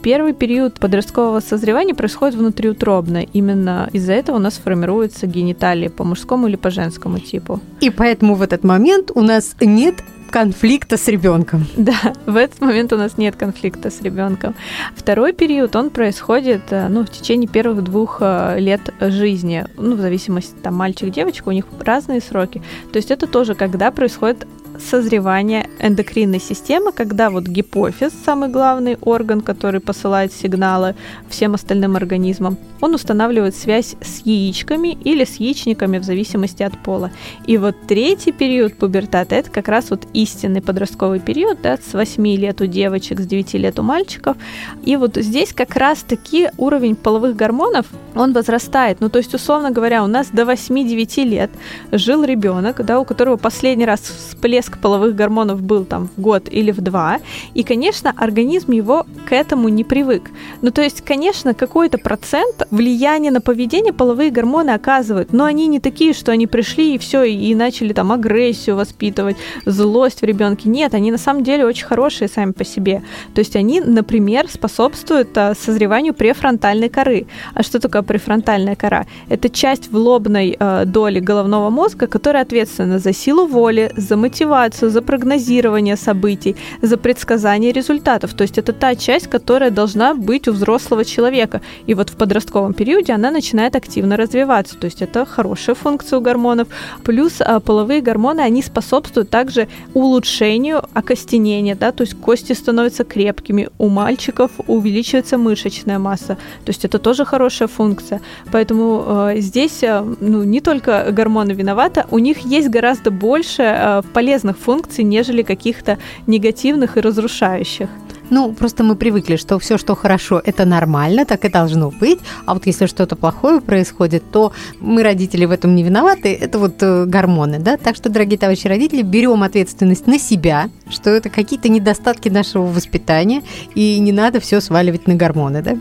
Первый 0.03 0.35
период 0.35 0.79
подросткового 0.79 1.41
созревания 1.41 1.95
происходит 1.95 2.37
внутриутробно. 2.37 3.27
Именно 3.33 3.91
из-за 3.93 4.13
этого 4.13 4.37
у 4.37 4.41
нас 4.41 4.55
формируются 4.55 5.27
гениталии 5.27 5.89
по 5.89 6.05
мужскому 6.05 6.47
или 6.47 6.55
по 6.57 6.71
женскому 6.71 7.19
типу. 7.19 7.61
И 7.81 7.91
поэтому 7.91 8.37
в 8.37 8.43
этот 8.43 8.63
момент 8.63 9.11
у 9.13 9.23
нас 9.23 9.57
нет 9.61 9.97
конфликта 10.31 10.97
с 10.97 11.09
ребенком. 11.09 11.67
Да, 11.77 12.13
в 12.27 12.37
этот 12.37 12.61
момент 12.61 12.93
у 12.93 12.97
нас 12.97 13.19
нет 13.19 13.37
конфликта 13.37 13.91
с 13.91 14.03
ребенком. 14.03 14.55
Второй 14.95 15.33
период, 15.33 15.77
он 15.77 15.91
происходит 15.91 16.63
э, 16.71 16.89
ну, 16.89 17.05
в 17.05 17.11
течение 17.11 17.49
первых 17.49 17.83
двух 17.85 18.19
э, 18.21 18.59
лет 18.59 18.93
жизни, 19.01 19.67
ну, 19.77 19.97
в 19.97 20.01
зависимости, 20.01 20.55
там, 20.63 20.75
мальчик-девочка, 20.75 21.49
у 21.49 21.53
них 21.53 21.67
разные 21.81 22.21
сроки. 22.21 22.63
То 22.93 22.97
есть 22.97 23.11
это 23.11 23.27
тоже, 23.27 23.55
когда 23.55 23.91
происходит 23.91 24.47
созревания 24.81 25.69
эндокринной 25.81 26.41
системы, 26.41 26.93
когда 26.93 27.31
вот 27.31 27.45
гипофиз, 27.45 28.13
самый 28.25 28.49
главный 28.49 28.97
орган, 29.01 29.41
который 29.41 29.81
посылает 29.81 30.33
сигналы 30.33 30.95
всем 31.29 31.55
остальным 31.55 31.97
организмам, 31.97 32.59
он 32.81 32.95
устанавливает 32.95 33.57
связь 33.57 33.97
с 34.01 34.25
яичками 34.25 34.89
или 34.89 35.25
с 35.25 35.37
яичниками 35.37 35.99
в 35.99 36.05
зависимости 36.05 36.63
от 36.63 36.77
пола. 36.83 37.11
И 37.47 37.59
вот 37.59 37.77
третий 37.87 38.33
период 38.33 38.77
пубертата– 38.77 39.35
это 39.37 39.51
как 39.51 39.69
раз 39.69 39.91
вот 39.91 40.07
истинный 40.13 40.63
подростковый 40.63 41.21
период, 41.21 41.59
да, 41.63 41.77
с 41.77 41.95
8 41.95 42.27
лет 42.37 42.61
у 42.61 42.67
девочек, 42.67 43.21
с 43.21 43.27
9 43.27 43.55
лет 43.55 43.79
у 43.79 43.83
мальчиков. 43.83 44.37
И 44.83 44.97
вот 44.97 45.17
здесь 45.17 45.53
как 45.53 45.77
раз-таки 45.77 46.51
уровень 46.59 46.97
половых 46.97 47.37
гормонов, 47.37 47.87
он 48.15 48.33
возрастает. 48.33 49.01
Ну, 49.01 49.09
то 49.09 49.19
есть, 49.19 49.35
условно 49.35 49.71
говоря, 49.71 50.05
у 50.05 50.07
нас 50.07 50.29
до 50.29 50.43
8-9 50.43 51.25
лет 51.25 51.51
жил 51.93 52.25
ребенок, 52.25 52.85
да, 52.85 53.01
у 53.01 53.05
которого 53.05 53.37
последний 53.37 53.87
раз 53.87 54.01
всплеск 54.01 54.66
всплеск 54.67 54.79
половых 54.79 55.15
гормонов 55.15 55.63
был 55.63 55.85
там 55.85 56.09
в 56.17 56.21
год 56.21 56.49
или 56.51 56.73
в 56.73 56.81
два, 56.81 57.19
и, 57.55 57.63
конечно, 57.63 58.13
организм 58.17 58.73
его 58.73 59.07
к 59.29 59.33
этому 59.33 59.69
не 59.69 59.85
привык. 59.85 60.31
Ну, 60.63 60.71
то 60.71 60.83
есть, 60.83 61.03
конечно, 61.03 61.55
какой-то 61.55 61.99
процент 61.99 62.67
влияния 62.71 63.31
на 63.31 63.41
поведение 63.41 63.93
половые 63.93 64.31
гормоны 64.31 64.71
оказывают, 64.71 65.33
но 65.33 65.45
они 65.45 65.69
не 65.69 65.81
такие, 65.81 66.13
что 66.13 66.33
они 66.33 66.47
пришли 66.47 66.95
и 66.95 66.99
все, 66.99 67.23
и 67.23 67.55
начали 67.55 67.93
там 67.93 68.13
агрессию 68.13 68.77
воспитывать, 68.77 69.37
злость 69.67 70.23
в 70.23 70.25
ребенке. 70.25 70.69
Нет, 70.69 70.95
они 70.95 71.11
на 71.11 71.19
самом 71.19 71.43
деле 71.45 71.65
очень 71.65 71.87
хорошие 71.87 72.29
сами 72.29 72.53
по 72.53 72.65
себе. 72.65 73.03
То 73.35 73.41
есть 73.41 73.57
они, 73.57 73.81
например, 73.81 74.49
способствуют 74.51 75.39
а, 75.39 75.55
созреванию 75.55 76.15
префронтальной 76.15 76.89
коры. 76.89 77.27
А 77.55 77.63
что 77.63 77.79
такое 77.79 78.03
префронтальная 78.03 78.77
кора? 78.77 79.07
Это 79.29 79.49
часть 79.49 79.93
в 79.93 79.97
лобной 79.97 80.57
э, 80.59 80.85
доли 80.87 81.21
головного 81.21 81.71
мозга, 81.71 82.07
которая 82.07 82.43
ответственна 82.43 82.99
за 82.99 83.13
силу 83.13 83.47
воли, 83.47 83.91
за 83.97 84.17
мотивацию, 84.17 84.56
мотивацию, 84.57 84.91
за 84.91 85.03
прогнозирование 85.03 85.97
событий, 85.97 86.57
за 86.83 86.97
предсказание 86.97 87.73
результатов. 87.73 88.35
То 88.35 88.43
есть 88.43 88.59
это 88.59 88.73
та 88.73 88.95
часть, 88.95 89.29
которая 89.29 89.71
должна 89.71 90.15
быть 90.15 90.49
у 90.49 90.53
взрослого 90.53 91.05
человека. 91.05 91.61
И 91.89 91.95
вот 91.95 92.11
в 92.11 92.17
подростковом 92.17 92.73
периоде 92.73 93.13
она 93.13 93.31
начинает 93.31 93.77
активно 93.77 94.17
развиваться. 94.17 94.77
То 94.79 94.87
есть 94.87 95.03
это 95.03 95.27
хорошая 95.27 95.77
функция 95.77 96.19
у 96.19 96.23
гормонов. 96.23 96.69
Плюс 97.05 97.41
а, 97.41 97.61
половые 97.61 98.01
гормоны, 98.01 98.41
они 98.41 98.63
способствуют 98.63 99.31
также 99.31 99.69
улучшению 99.95 100.83
окостенения, 100.95 101.75
да, 101.75 101.93
то 101.93 102.05
есть 102.05 102.15
кости 102.15 102.55
становятся 102.55 103.05
крепкими, 103.05 103.69
у 103.79 103.89
мальчиков 103.89 104.51
увеличивается 104.67 105.39
мышечная 105.39 105.99
масса. 105.99 106.37
То 106.65 106.71
есть 106.71 106.85
это 106.85 106.99
тоже 106.99 107.25
хорошая 107.25 107.69
функция. 107.69 108.21
Поэтому 108.53 109.05
э, 109.07 109.41
здесь 109.41 109.83
э, 109.83 110.03
ну, 110.21 110.45
не 110.45 110.61
только 110.61 111.07
гормоны 111.11 111.53
виноваты, 111.53 112.05
у 112.11 112.19
них 112.19 112.39
есть 112.39 112.69
гораздо 112.69 113.11
больше 113.11 113.63
э, 113.63 114.03
полезных 114.13 114.46
полезных 114.47 114.59
функций, 114.59 115.05
нежели 115.05 115.43
каких-то 115.43 115.99
негативных 116.27 116.97
и 116.97 117.01
разрушающих. 117.01 117.89
Ну, 118.31 118.53
просто 118.53 118.83
мы 118.83 118.97
привыкли, 118.97 119.37
что 119.37 119.59
все, 119.59 119.79
что 119.79 119.95
хорошо, 119.95 120.43
это 120.45 120.65
нормально, 120.65 121.25
так 121.25 121.45
и 121.45 121.49
должно 121.49 121.91
быть. 121.91 122.19
А 122.45 122.55
вот 122.55 122.67
если 122.67 122.87
что-то 122.87 123.15
плохое 123.17 123.61
происходит, 123.61 124.23
то 124.33 124.53
мы, 124.81 125.03
родители, 125.03 125.47
в 125.47 125.53
этом 125.53 125.77
не 125.77 125.85
виноваты. 125.85 126.35
Это 126.35 126.59
вот 126.59 126.83
э, 126.83 127.07
гормоны, 127.07 127.59
да? 127.61 127.77
Так 127.77 127.97
что, 127.97 128.09
дорогие 128.09 128.39
товарищи 128.39 128.69
родители, 128.69 129.03
берем 129.03 129.43
ответственность 129.43 130.09
на 130.09 130.19
себя, 130.19 130.69
что 130.91 131.11
это 131.11 131.31
какие-то 131.31 131.69
недостатки 131.69 132.29
нашего 132.29 132.67
воспитания, 132.67 133.43
и 133.77 134.01
не 134.01 134.13
надо 134.13 134.41
все 134.41 134.61
сваливать 134.61 135.07
на 135.07 135.15
гормоны, 135.15 135.63
да? 135.63 135.77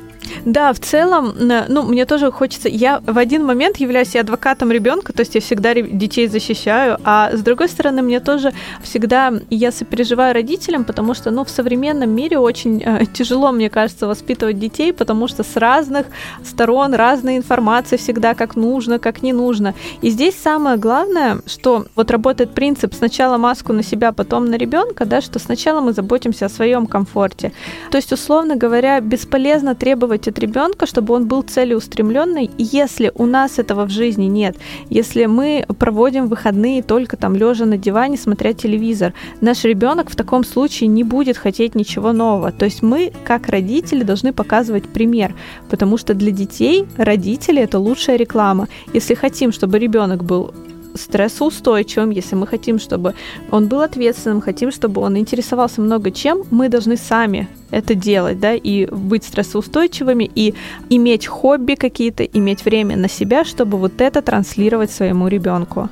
Да, 0.46 0.74
в 0.74 0.80
целом, 0.80 1.34
ну, 1.68 1.84
мне 1.84 2.06
тоже 2.06 2.32
хочется... 2.32 2.70
Я 2.70 3.02
в 3.06 3.18
один 3.18 3.46
момент 3.46 3.78
являюсь 3.78 4.16
и 4.16 4.20
адвокатом 4.20 4.72
ребенка, 4.72 5.14
то 5.14 5.22
есть 5.22 5.36
я 5.36 5.42
всегда 5.42 5.74
детей 5.74 6.28
защищаю, 6.28 6.98
а 7.04 7.32
с 7.34 7.42
другой 7.42 7.70
стороны, 7.70 8.02
мне 8.02 8.20
тоже 8.20 8.54
всегда... 8.84 9.34
Я 9.50 9.72
сопереживаю 9.72 10.34
родителям, 10.34 10.84
потому 10.84 11.14
что, 11.14 11.32
ну, 11.32 11.44
в 11.44 11.50
современном 11.50 12.10
мире 12.10 12.38
очень 12.38 12.82
э, 12.84 13.06
тяжело, 13.14 13.52
мне 13.52 13.70
кажется, 13.70 14.08
воспитывать 14.08 14.60
детей, 14.60 14.94
потому 14.94 15.28
что 15.28 15.44
с 15.44 15.56
разных 15.56 16.08
сторон 16.44 16.94
разная 16.94 17.38
информация 17.38 17.98
всегда 17.98 18.34
как 18.34 18.56
нужно, 18.56 19.00
как 19.00 19.24
не 19.24 19.34
нужно. 19.34 19.74
И 20.02 20.10
здесь 20.10 20.36
самое 20.36 20.78
главное, 20.78 21.40
что 21.48 21.86
вот 21.96 22.12
работает 22.12 22.52
принцип 22.52 22.94
сначала 22.94 23.38
маску 23.38 23.74
на 23.74 23.84
себя, 23.84 24.12
потом 24.12 24.46
на 24.46 24.56
ребенка, 24.56 25.06
да, 25.06 25.22
что 25.22 25.40
сначала 25.40 25.82
мы 25.82 25.94
заботимся 25.94 26.46
о 26.46 26.50
своем 26.50 26.88
комфорте. 26.88 27.52
То 27.92 27.98
есть, 27.98 28.12
условно 28.12 28.56
говоря, 28.56 29.00
бесполезно 29.00 29.76
требовать 29.76 30.15
требовать 30.18 30.28
от 30.28 30.40
ребенка, 30.40 30.86
чтобы 30.86 31.14
он 31.14 31.28
был 31.28 31.42
целеустремленный, 31.42 32.50
если 32.58 33.12
у 33.16 33.26
нас 33.26 33.60
этого 33.60 33.86
в 33.86 33.90
жизни 33.90 34.26
нет, 34.26 34.56
если 34.90 35.26
мы 35.26 35.66
проводим 35.80 36.28
выходные 36.28 36.82
только 36.84 37.18
там 37.18 37.36
лежа 37.36 37.66
на 37.66 37.78
диване, 37.78 38.18
смотря 38.18 38.54
телевизор, 38.54 39.14
наш 39.42 39.66
ребенок 39.66 40.10
в 40.10 40.16
таком 40.16 40.44
случае 40.44 40.88
не 40.88 41.04
будет 41.04 41.38
хотеть 41.38 41.76
ничего 41.76 42.14
нового. 42.14 42.52
То 42.52 42.66
есть 42.66 42.84
мы, 42.84 43.12
как 43.26 43.50
родители, 43.50 44.04
должны 44.04 44.34
показывать 44.34 44.84
пример, 44.84 45.34
потому 45.70 45.98
что 45.98 46.14
для 46.14 46.32
детей 46.32 46.86
родители 46.98 47.62
это 47.62 47.80
лучшая 47.80 48.18
реклама. 48.18 48.68
Если 48.94 49.16
хотим, 49.16 49.52
чтобы 49.52 49.80
ребенок 49.80 50.24
был 50.24 50.54
стрессоустойчивым, 50.96 52.10
если 52.10 52.36
мы 52.36 52.48
хотим, 52.48 52.80
чтобы 52.80 53.14
он 53.52 53.68
был 53.68 53.82
ответственным, 53.82 54.42
хотим, 54.42 54.72
чтобы 54.72 55.02
он 55.02 55.18
интересовался 55.18 55.82
много 55.82 56.12
чем, 56.12 56.44
мы 56.52 56.70
должны 56.70 56.98
сами 56.98 57.48
это 57.72 57.96
делать, 57.96 58.40
да, 58.40 58.54
и 58.54 58.86
быть 58.86 59.24
стрессоустойчивыми, 59.24 60.30
и 60.36 60.54
иметь 60.90 61.28
хобби 61.28 61.76
какие-то, 61.76 62.24
иметь 62.24 62.66
время 62.66 62.98
на 62.98 63.10
себя, 63.10 63.44
чтобы 63.44 63.78
вот 63.78 64.02
это 64.02 64.22
транслировать 64.22 64.92
своему 64.92 65.28
ребенку. 65.28 65.90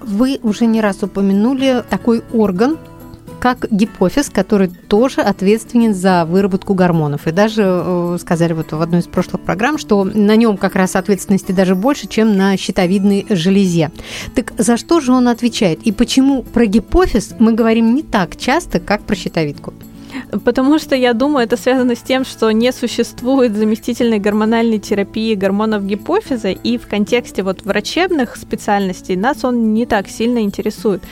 Вы 0.00 0.38
уже 0.42 0.66
не 0.66 0.80
раз 0.80 1.02
упомянули 1.02 1.84
такой 1.88 2.22
орган, 2.32 2.78
как 3.40 3.66
гипофиз, 3.70 4.30
который 4.30 4.68
тоже 4.68 5.22
ответственен 5.22 5.94
за 5.94 6.24
выработку 6.24 6.74
гормонов. 6.74 7.26
И 7.26 7.32
даже 7.32 7.62
э, 7.64 8.18
сказали 8.20 8.52
вот 8.52 8.72
в 8.72 8.80
одной 8.80 9.00
из 9.00 9.06
прошлых 9.06 9.42
программ, 9.42 9.78
что 9.78 10.04
на 10.04 10.36
нем 10.36 10.56
как 10.56 10.76
раз 10.76 10.94
ответственности 10.94 11.52
даже 11.52 11.74
больше, 11.74 12.06
чем 12.06 12.36
на 12.36 12.56
щитовидной 12.56 13.26
железе. 13.30 13.90
Так 14.34 14.52
за 14.58 14.76
что 14.76 15.00
же 15.00 15.12
он 15.12 15.26
отвечает? 15.28 15.80
И 15.82 15.92
почему 15.92 16.42
про 16.42 16.66
гипофиз 16.66 17.34
мы 17.38 17.52
говорим 17.52 17.94
не 17.94 18.02
так 18.02 18.36
часто, 18.36 18.78
как 18.78 19.02
про 19.02 19.16
щитовидку? 19.16 19.72
Потому 20.44 20.78
что, 20.78 20.94
я 20.94 21.12
думаю, 21.12 21.46
это 21.46 21.56
связано 21.56 21.94
с 21.94 22.00
тем, 22.00 22.24
что 22.24 22.50
не 22.50 22.72
существует 22.72 23.56
заместительной 23.56 24.18
гормональной 24.18 24.78
терапии 24.78 25.34
гормонов 25.34 25.84
гипофиза, 25.84 26.50
и 26.50 26.78
в 26.78 26.86
контексте 26.86 27.42
вот 27.42 27.62
врачебных 27.62 28.36
специальностей 28.36 29.16
нас 29.16 29.44
он 29.44 29.74
не 29.74 29.86
так 29.86 30.08
сильно 30.08 30.40
интересует. 30.40 31.02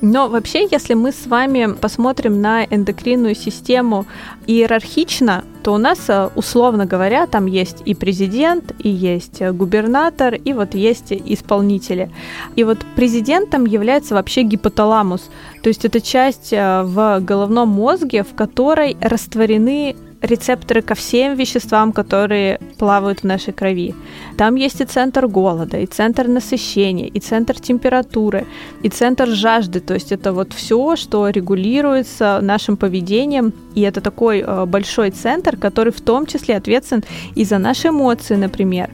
Но 0.00 0.28
вообще, 0.28 0.68
если 0.70 0.94
мы 0.94 1.10
с 1.10 1.26
вами 1.26 1.72
посмотрим 1.72 2.40
на 2.40 2.64
эндокринную 2.64 3.34
систему 3.34 4.06
иерархично, 4.46 5.44
то 5.62 5.74
у 5.74 5.78
нас, 5.78 5.98
э, 6.08 6.30
условно 6.36 6.86
говоря, 6.86 7.26
там 7.26 7.46
есть 7.46 7.82
и 7.84 7.94
президент, 7.94 8.72
и 8.78 8.88
есть 8.88 9.42
губернатор, 9.42 10.34
и 10.34 10.52
вот 10.52 10.74
есть 10.74 11.12
исполнители. 11.12 12.10
И 12.54 12.62
вот 12.62 12.78
президентом 12.94 13.66
является 13.66 14.14
вообще 14.14 14.42
гипоталамус. 14.42 15.30
То 15.68 15.70
есть 15.70 15.84
это 15.84 16.00
часть 16.00 16.54
э, 16.54 16.82
в 16.82 17.20
головном 17.20 17.68
мозге, 17.68 18.22
в 18.22 18.34
которой 18.34 18.96
растворены 19.02 19.96
рецепторы 20.22 20.80
ко 20.80 20.94
всем 20.94 21.34
веществам, 21.34 21.92
которые 21.92 22.58
плавают 22.78 23.20
в 23.20 23.24
нашей 23.24 23.52
крови. 23.52 23.94
Там 24.38 24.54
есть 24.54 24.80
и 24.80 24.86
центр 24.86 25.26
голода, 25.26 25.76
и 25.76 25.84
центр 25.84 26.26
насыщения, 26.26 27.06
и 27.06 27.20
центр 27.20 27.60
температуры, 27.60 28.46
и 28.82 28.88
центр 28.88 29.28
жажды. 29.28 29.80
То 29.80 29.92
есть 29.92 30.10
это 30.10 30.32
вот 30.32 30.54
все, 30.54 30.96
что 30.96 31.28
регулируется 31.28 32.40
нашим 32.42 32.78
поведением. 32.78 33.52
И 33.74 33.82
это 33.82 34.00
такой 34.00 34.40
э, 34.40 34.64
большой 34.64 35.10
центр, 35.10 35.58
который 35.58 35.92
в 35.92 36.00
том 36.00 36.24
числе 36.24 36.56
ответственен 36.56 37.04
и 37.36 37.44
за 37.44 37.58
наши 37.58 37.88
эмоции, 37.88 38.36
например. 38.36 38.88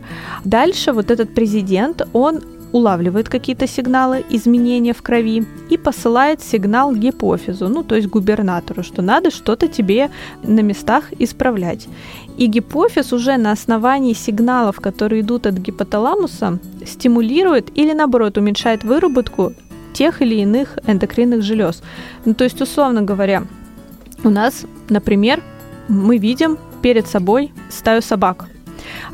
Дальше 0.45 0.93
вот 0.93 1.13
этот 1.13 1.35
президент, 1.35 2.03
он 2.13 2.41
улавливает 2.75 3.29
какие-то 3.29 3.69
сигналы 3.69 4.25
изменения 4.31 4.93
в 4.93 5.01
крови 5.01 5.45
и 5.71 5.77
посылает 5.77 6.43
сигнал 6.43 6.93
гипофизу, 6.93 7.69
ну 7.69 7.85
то 7.85 7.95
есть 7.95 8.09
губернатору, 8.09 8.83
что 8.83 9.01
надо 9.01 9.31
что-то 9.31 9.69
тебе 9.69 10.11
на 10.43 10.59
местах 10.61 11.05
исправлять. 11.21 11.87
И 12.37 12.47
гипофиз 12.47 13.13
уже 13.13 13.37
на 13.37 13.53
основании 13.53 14.13
сигналов, 14.13 14.81
которые 14.81 15.21
идут 15.21 15.47
от 15.47 15.55
гипоталамуса, 15.55 16.59
стимулирует 16.85 17.71
или 17.79 17.93
наоборот 17.93 18.39
уменьшает 18.39 18.83
выработку 18.83 19.53
тех 19.93 20.21
или 20.21 20.35
иных 20.35 20.77
эндокринных 20.85 21.43
желез. 21.43 21.81
Ну, 22.25 22.35
то 22.35 22.43
есть, 22.43 22.61
условно 22.61 23.03
говоря, 23.03 23.45
у 24.25 24.31
нас, 24.31 24.67
например, 24.89 25.41
мы 25.87 26.19
видим 26.19 26.59
перед 26.83 27.07
собой 27.07 27.53
стаю 27.71 28.03
собак. 28.03 28.49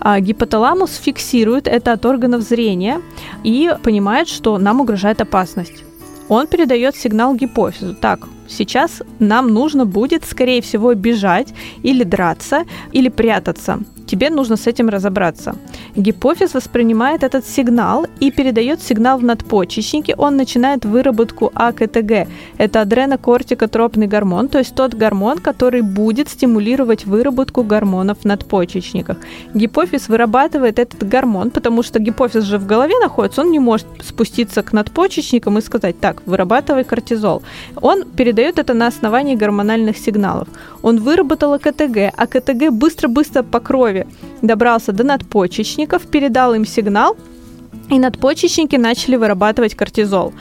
А 0.00 0.20
гипоталамус 0.20 0.96
фиксирует 0.96 1.68
это 1.68 1.92
от 1.92 2.06
органов 2.06 2.42
зрения 2.42 3.00
и 3.44 3.74
понимает, 3.82 4.28
что 4.28 4.58
нам 4.58 4.80
угрожает 4.80 5.20
опасность. 5.20 5.84
Он 6.28 6.46
передает 6.46 6.96
сигнал 6.96 7.34
гипофизу. 7.34 7.94
Так, 7.94 8.28
сейчас 8.50 9.02
нам 9.18 9.48
нужно 9.48 9.86
будет, 9.86 10.24
скорее 10.24 10.60
всего, 10.60 10.94
бежать 10.94 11.54
или 11.82 12.04
драться, 12.04 12.64
или 12.92 13.08
прятаться 13.08 13.80
тебе 14.10 14.30
нужно 14.30 14.56
с 14.56 14.66
этим 14.66 14.88
разобраться. 14.88 15.54
Гипофиз 15.96 16.54
воспринимает 16.54 17.22
этот 17.22 17.46
сигнал 17.46 18.06
и 18.22 18.30
передает 18.30 18.82
сигнал 18.82 19.18
в 19.18 19.24
надпочечники. 19.24 20.14
Он 20.18 20.36
начинает 20.36 20.84
выработку 20.84 21.52
АКТГ. 21.54 22.26
Это 22.58 22.80
адренокортикотропный 22.80 24.08
гормон, 24.08 24.48
то 24.48 24.58
есть 24.58 24.74
тот 24.74 24.94
гормон, 24.94 25.38
который 25.38 25.82
будет 25.82 26.28
стимулировать 26.28 27.06
выработку 27.06 27.62
гормонов 27.62 28.18
в 28.18 28.24
надпочечниках. 28.24 29.16
Гипофиз 29.54 30.08
вырабатывает 30.08 30.78
этот 30.78 31.08
гормон, 31.08 31.50
потому 31.50 31.82
что 31.82 32.00
гипофиз 32.00 32.44
же 32.44 32.58
в 32.58 32.66
голове 32.66 32.94
находится, 33.00 33.42
он 33.42 33.50
не 33.50 33.60
может 33.60 33.86
спуститься 34.02 34.62
к 34.62 34.72
надпочечникам 34.72 35.58
и 35.58 35.60
сказать, 35.62 36.00
так, 36.00 36.22
вырабатывай 36.26 36.84
кортизол. 36.84 37.42
Он 37.80 38.04
передает 38.04 38.39
это 38.42 38.74
на 38.74 38.86
основании 38.86 39.34
гормональных 39.34 39.96
сигналов. 39.98 40.48
Он 40.82 40.98
выработал 40.98 41.52
АКТГ, 41.54 42.12
а 42.16 42.26
КТГ 42.26 42.70
быстро-быстро 42.70 43.42
по 43.42 43.60
крови 43.60 44.06
добрался 44.42 44.92
до 44.92 45.04
надпочечников, 45.04 46.06
передал 46.06 46.54
им 46.54 46.66
сигнал, 46.66 47.16
и 47.88 47.98
надпочечники 47.98 48.76
начали 48.76 49.16
вырабатывать 49.16 49.74
кортизол. 49.74 50.32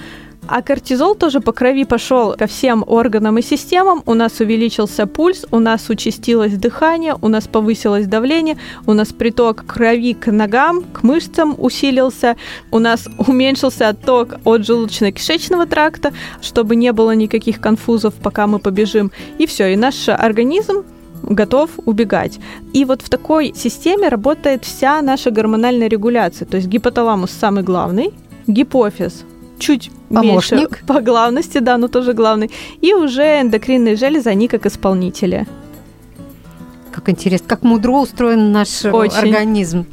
А 0.52 0.64
кортизол 0.64 1.14
тоже 1.14 1.42
по 1.42 1.52
крови 1.52 1.84
пошел 1.84 2.34
ко 2.34 2.48
всем 2.48 2.84
органам 2.88 3.38
и 3.38 3.44
системам. 3.44 4.02
У 4.08 4.16
нас 4.16 4.40
увеличился 4.40 5.06
пульс, 5.06 5.46
у 5.52 5.60
нас 5.60 5.90
участилось 5.92 6.54
дыхание, 6.54 7.16
у 7.22 7.28
нас 7.28 7.48
повысилось 7.48 8.08
давление, 8.08 8.58
у 8.88 8.94
нас 8.94 9.10
приток 9.10 9.64
крови 9.68 10.16
к 10.16 10.32
ногам, 10.32 10.86
к 10.92 11.04
мышцам 11.04 11.56
усилился, 11.56 12.36
у 12.72 12.80
нас 12.80 13.08
уменьшился 13.28 13.90
отток 13.90 14.40
от 14.44 14.62
желудочно-кишечного 14.62 15.68
тракта, 15.68 16.14
чтобы 16.42 16.76
не 16.76 16.94
было 16.94 17.12
никаких 17.12 17.62
конфузов, 17.62 18.16
пока 18.16 18.48
мы 18.48 18.58
побежим. 18.58 19.12
И 19.38 19.46
все, 19.46 19.74
и 19.74 19.76
наш 19.76 20.10
организм 20.10 20.84
готов 21.22 21.70
убегать. 21.86 22.40
И 22.74 22.86
вот 22.86 23.04
в 23.04 23.10
такой 23.10 23.54
системе 23.56 24.08
работает 24.08 24.66
вся 24.66 25.00
наша 25.04 25.30
гормональная 25.30 25.90
регуляция. 25.90 26.48
То 26.48 26.58
есть 26.58 26.68
гипоталамус 26.68 27.30
самый 27.30 27.62
главный, 27.62 28.14
гипофиз 28.48 29.26
чуть 29.60 29.92
Помощник. 30.10 30.52
меньше 30.72 30.84
по 30.88 31.02
главности, 31.02 31.60
да, 31.60 31.78
но 31.78 31.88
тоже 31.88 32.14
главный. 32.14 32.50
И 32.82 32.94
уже 32.94 33.42
эндокринные 33.42 33.96
железы, 33.96 34.30
они 34.30 34.48
как 34.48 34.66
исполнители. 34.66 35.46
Как 36.92 37.10
интересно, 37.10 37.48
как 37.48 37.64
мудро 37.64 37.92
устроен 38.00 38.52
наш 38.52 38.86
Очень. 38.86 39.18
организм. 39.18 39.86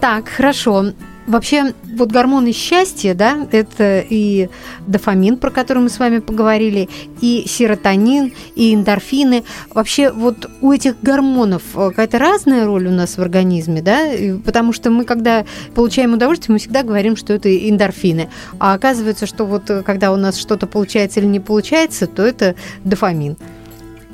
Так, 0.00 0.28
хорошо. 0.28 0.92
Вообще, 1.30 1.74
вот 1.96 2.10
гормоны 2.10 2.50
счастья, 2.50 3.14
да, 3.14 3.46
это 3.52 4.00
и 4.00 4.48
дофамин, 4.88 5.36
про 5.36 5.50
который 5.50 5.78
мы 5.78 5.88
с 5.88 6.00
вами 6.00 6.18
поговорили, 6.18 6.88
и 7.20 7.44
серотонин, 7.46 8.32
и 8.56 8.74
эндорфины. 8.74 9.44
Вообще, 9.72 10.10
вот 10.10 10.50
у 10.60 10.72
этих 10.72 11.00
гормонов 11.00 11.62
э, 11.76 11.90
какая-то 11.90 12.18
разная 12.18 12.66
роль 12.66 12.88
у 12.88 12.90
нас 12.90 13.16
в 13.16 13.22
организме, 13.22 13.80
да, 13.80 14.08
потому 14.44 14.72
что 14.72 14.90
мы, 14.90 15.04
когда 15.04 15.44
получаем 15.76 16.14
удовольствие, 16.14 16.54
мы 16.54 16.58
всегда 16.58 16.82
говорим, 16.82 17.14
что 17.14 17.32
это 17.32 17.48
эндорфины. 17.48 18.28
А 18.58 18.74
оказывается, 18.74 19.26
что 19.26 19.44
вот 19.44 19.70
э, 19.70 19.84
когда 19.84 20.10
у 20.10 20.16
нас 20.16 20.36
что-то 20.36 20.66
получается 20.66 21.20
или 21.20 21.26
не 21.26 21.38
получается, 21.38 22.08
то 22.08 22.24
это 22.24 22.56
дофамин. 22.82 23.36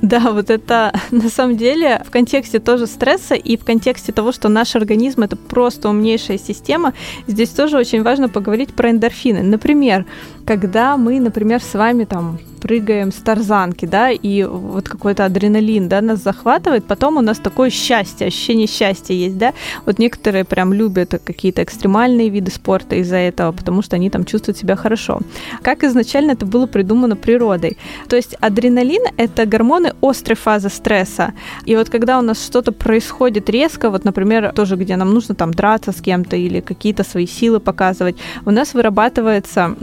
Да, 0.16 0.32
вот 0.32 0.50
это 0.50 0.92
на 1.10 1.28
самом 1.28 1.56
деле 1.56 2.02
в 2.06 2.10
контексте 2.10 2.60
тоже 2.60 2.86
стресса 2.86 3.34
и 3.34 3.56
в 3.56 3.64
контексте 3.64 4.12
того, 4.12 4.30
что 4.32 4.48
наш 4.48 4.76
организм 4.76 5.22
это 5.22 5.36
просто 5.36 5.88
умнейшая 5.88 6.38
система, 6.38 6.94
здесь 7.26 7.50
тоже 7.50 7.76
очень 7.76 8.02
важно 8.02 8.28
поговорить 8.28 8.72
про 8.72 8.90
эндорфины. 8.90 9.42
Например, 9.42 10.06
когда 10.46 10.96
мы, 10.96 11.20
например, 11.20 11.60
с 11.60 11.74
вами 11.74 12.04
там 12.04 12.38
прыгаем 12.66 13.12
с 13.12 13.16
тарзанки, 13.16 13.86
да, 13.86 14.10
и 14.10 14.42
вот 14.44 14.88
какой-то 14.88 15.24
адреналин, 15.24 15.88
да, 15.88 16.00
нас 16.00 16.22
захватывает, 16.22 16.84
потом 16.84 17.16
у 17.16 17.20
нас 17.20 17.38
такое 17.38 17.70
счастье, 17.70 18.26
ощущение 18.26 18.66
счастья 18.66 19.14
есть, 19.14 19.38
да. 19.38 19.52
Вот 19.84 19.98
некоторые 19.98 20.44
прям 20.44 20.72
любят 20.72 21.20
какие-то 21.24 21.62
экстремальные 21.62 22.28
виды 22.28 22.50
спорта 22.50 22.96
из-за 22.96 23.16
этого, 23.16 23.52
потому 23.52 23.82
что 23.82 23.96
они 23.96 24.10
там 24.10 24.24
чувствуют 24.24 24.58
себя 24.58 24.76
хорошо. 24.76 25.20
Как 25.62 25.84
изначально 25.84 26.32
это 26.32 26.46
было 26.46 26.66
придумано 26.66 27.16
природой. 27.16 27.78
То 28.08 28.16
есть 28.16 28.34
адреналин— 28.40 29.02
это 29.16 29.46
гормоны 29.46 29.92
острой 30.00 30.36
фазы 30.36 30.68
стресса. 30.68 31.34
И 31.66 31.76
вот 31.76 31.90
когда 31.90 32.18
у 32.18 32.22
нас 32.22 32.44
что-то 32.44 32.72
происходит 32.72 33.50
резко, 33.50 33.90
вот, 33.90 34.04
например, 34.04 34.52
тоже 34.52 34.76
где 34.76 34.96
нам 34.96 35.14
нужно 35.14 35.34
там 35.34 35.52
драться 35.52 35.92
с 35.92 36.00
кем-то 36.00 36.36
или 36.36 36.60
какие-то 36.60 37.04
свои 37.04 37.26
силы 37.26 37.60
показывать, 37.60 38.16
у 38.44 38.50
нас 38.50 38.74
вырабатывается 38.74 39.76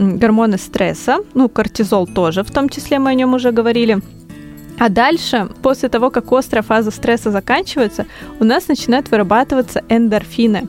гормоны 0.54 0.58
стресса, 0.58 1.18
ну, 1.34 1.48
кортизол 1.48 2.06
тоже 2.06 2.42
в 2.42 2.50
том 2.50 2.68
числе 2.68 2.98
мы 2.98 3.10
о 3.10 3.14
нем 3.14 3.34
уже 3.34 3.52
говорили. 3.52 4.00
А 4.78 4.88
дальше, 4.88 5.48
после 5.62 5.88
того, 5.88 6.10
как 6.10 6.32
острая 6.32 6.62
фаза 6.62 6.90
стресса 6.90 7.30
заканчивается, 7.30 8.06
у 8.40 8.44
нас 8.44 8.68
начинают 8.68 9.10
вырабатываться 9.10 9.82
эндорфины. 9.88 10.66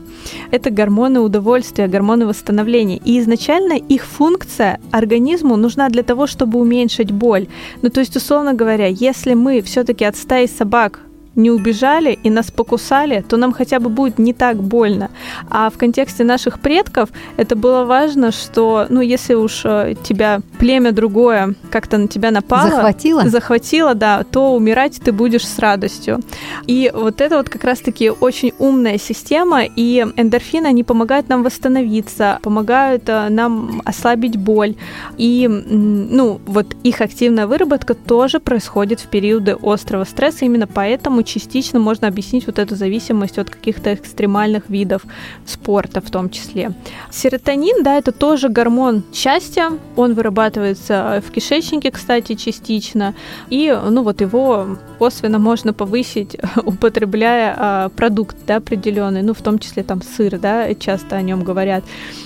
Это 0.52 0.70
гормоны 0.70 1.18
удовольствия, 1.20 1.88
гормоны 1.88 2.24
восстановления. 2.26 3.00
И 3.04 3.18
изначально 3.18 3.72
их 3.72 4.04
функция 4.04 4.78
организму 4.92 5.56
нужна 5.56 5.88
для 5.88 6.02
того, 6.02 6.26
чтобы 6.26 6.60
уменьшить 6.60 7.10
боль. 7.10 7.46
Ну, 7.82 7.90
то 7.90 8.00
есть, 8.00 8.16
условно 8.16 8.54
говоря, 8.54 8.86
если 8.86 9.34
мы 9.34 9.60
все-таки 9.60 10.04
от 10.06 10.16
стаи 10.16 10.46
собак 10.46 11.00
не 11.36 11.50
убежали 11.50 12.18
и 12.22 12.30
нас 12.30 12.50
покусали, 12.50 13.24
то 13.28 13.36
нам 13.36 13.52
хотя 13.52 13.78
бы 13.78 13.88
будет 13.88 14.18
не 14.18 14.32
так 14.32 14.62
больно. 14.62 15.10
А 15.50 15.70
в 15.70 15.78
контексте 15.78 16.24
наших 16.24 16.58
предков 16.60 17.10
это 17.36 17.56
было 17.56 17.84
важно, 17.84 18.32
что, 18.32 18.86
ну, 18.88 19.00
если 19.00 19.34
уж 19.34 19.62
э, 19.64 19.94
тебя 20.02 20.40
племя 20.58 20.92
другое 20.92 21.54
как-то 21.70 21.98
на 21.98 22.08
тебя 22.08 22.30
напало... 22.30 22.70
Захватило? 22.70 23.28
Захватило, 23.28 23.94
да, 23.94 24.24
то 24.24 24.54
умирать 24.54 25.00
ты 25.04 25.12
будешь 25.12 25.46
с 25.46 25.58
радостью. 25.58 26.20
И 26.66 26.90
вот 26.94 27.20
это 27.20 27.36
вот 27.36 27.48
как 27.48 27.64
раз-таки 27.64 28.10
очень 28.10 28.52
умная 28.58 28.98
система, 28.98 29.64
и 29.64 30.06
эндорфины, 30.16 30.66
они 30.66 30.84
помогают 30.84 31.28
нам 31.28 31.42
восстановиться, 31.42 32.38
помогают 32.42 33.04
э, 33.08 33.28
нам 33.28 33.82
ослабить 33.84 34.36
боль. 34.36 34.74
И, 35.18 35.46
ну, 35.48 36.40
вот 36.46 36.74
их 36.82 37.00
активная 37.00 37.46
выработка 37.46 37.94
тоже 37.94 38.40
происходит 38.40 39.00
в 39.00 39.06
периоды 39.06 39.56
острого 39.62 40.04
стресса, 40.04 40.44
именно 40.44 40.66
поэтому 40.66 41.22
частично 41.26 41.78
можно 41.78 42.08
объяснить 42.08 42.46
вот 42.46 42.58
эту 42.58 42.76
зависимость 42.76 43.38
от 43.38 43.50
каких-то 43.50 43.92
экстремальных 43.92 44.70
видов 44.70 45.02
спорта 45.44 46.00
в 46.00 46.10
том 46.10 46.30
числе. 46.30 46.72
Серотонин, 47.10 47.82
да, 47.82 47.98
это 47.98 48.12
тоже 48.12 48.48
гормон 48.48 49.02
счастья, 49.12 49.72
он 49.96 50.14
вырабатывается 50.14 51.22
в 51.26 51.30
кишечнике, 51.30 51.90
кстати, 51.90 52.34
частично, 52.34 53.14
и, 53.50 53.76
ну, 53.90 54.02
вот 54.02 54.20
его 54.20 54.78
косвенно 54.98 55.38
можно 55.38 55.72
повысить, 55.72 56.36
употребляя 56.64 57.54
а, 57.56 57.88
продукт, 57.90 58.36
да, 58.46 58.56
определенный, 58.56 59.22
ну, 59.22 59.34
в 59.34 59.42
том 59.42 59.58
числе 59.58 59.82
там 59.82 60.00
сыр, 60.02 60.38
да, 60.38 60.72
часто 60.74 61.16
о 61.16 61.22
нем 61.22 61.42
говорят. 61.42 61.84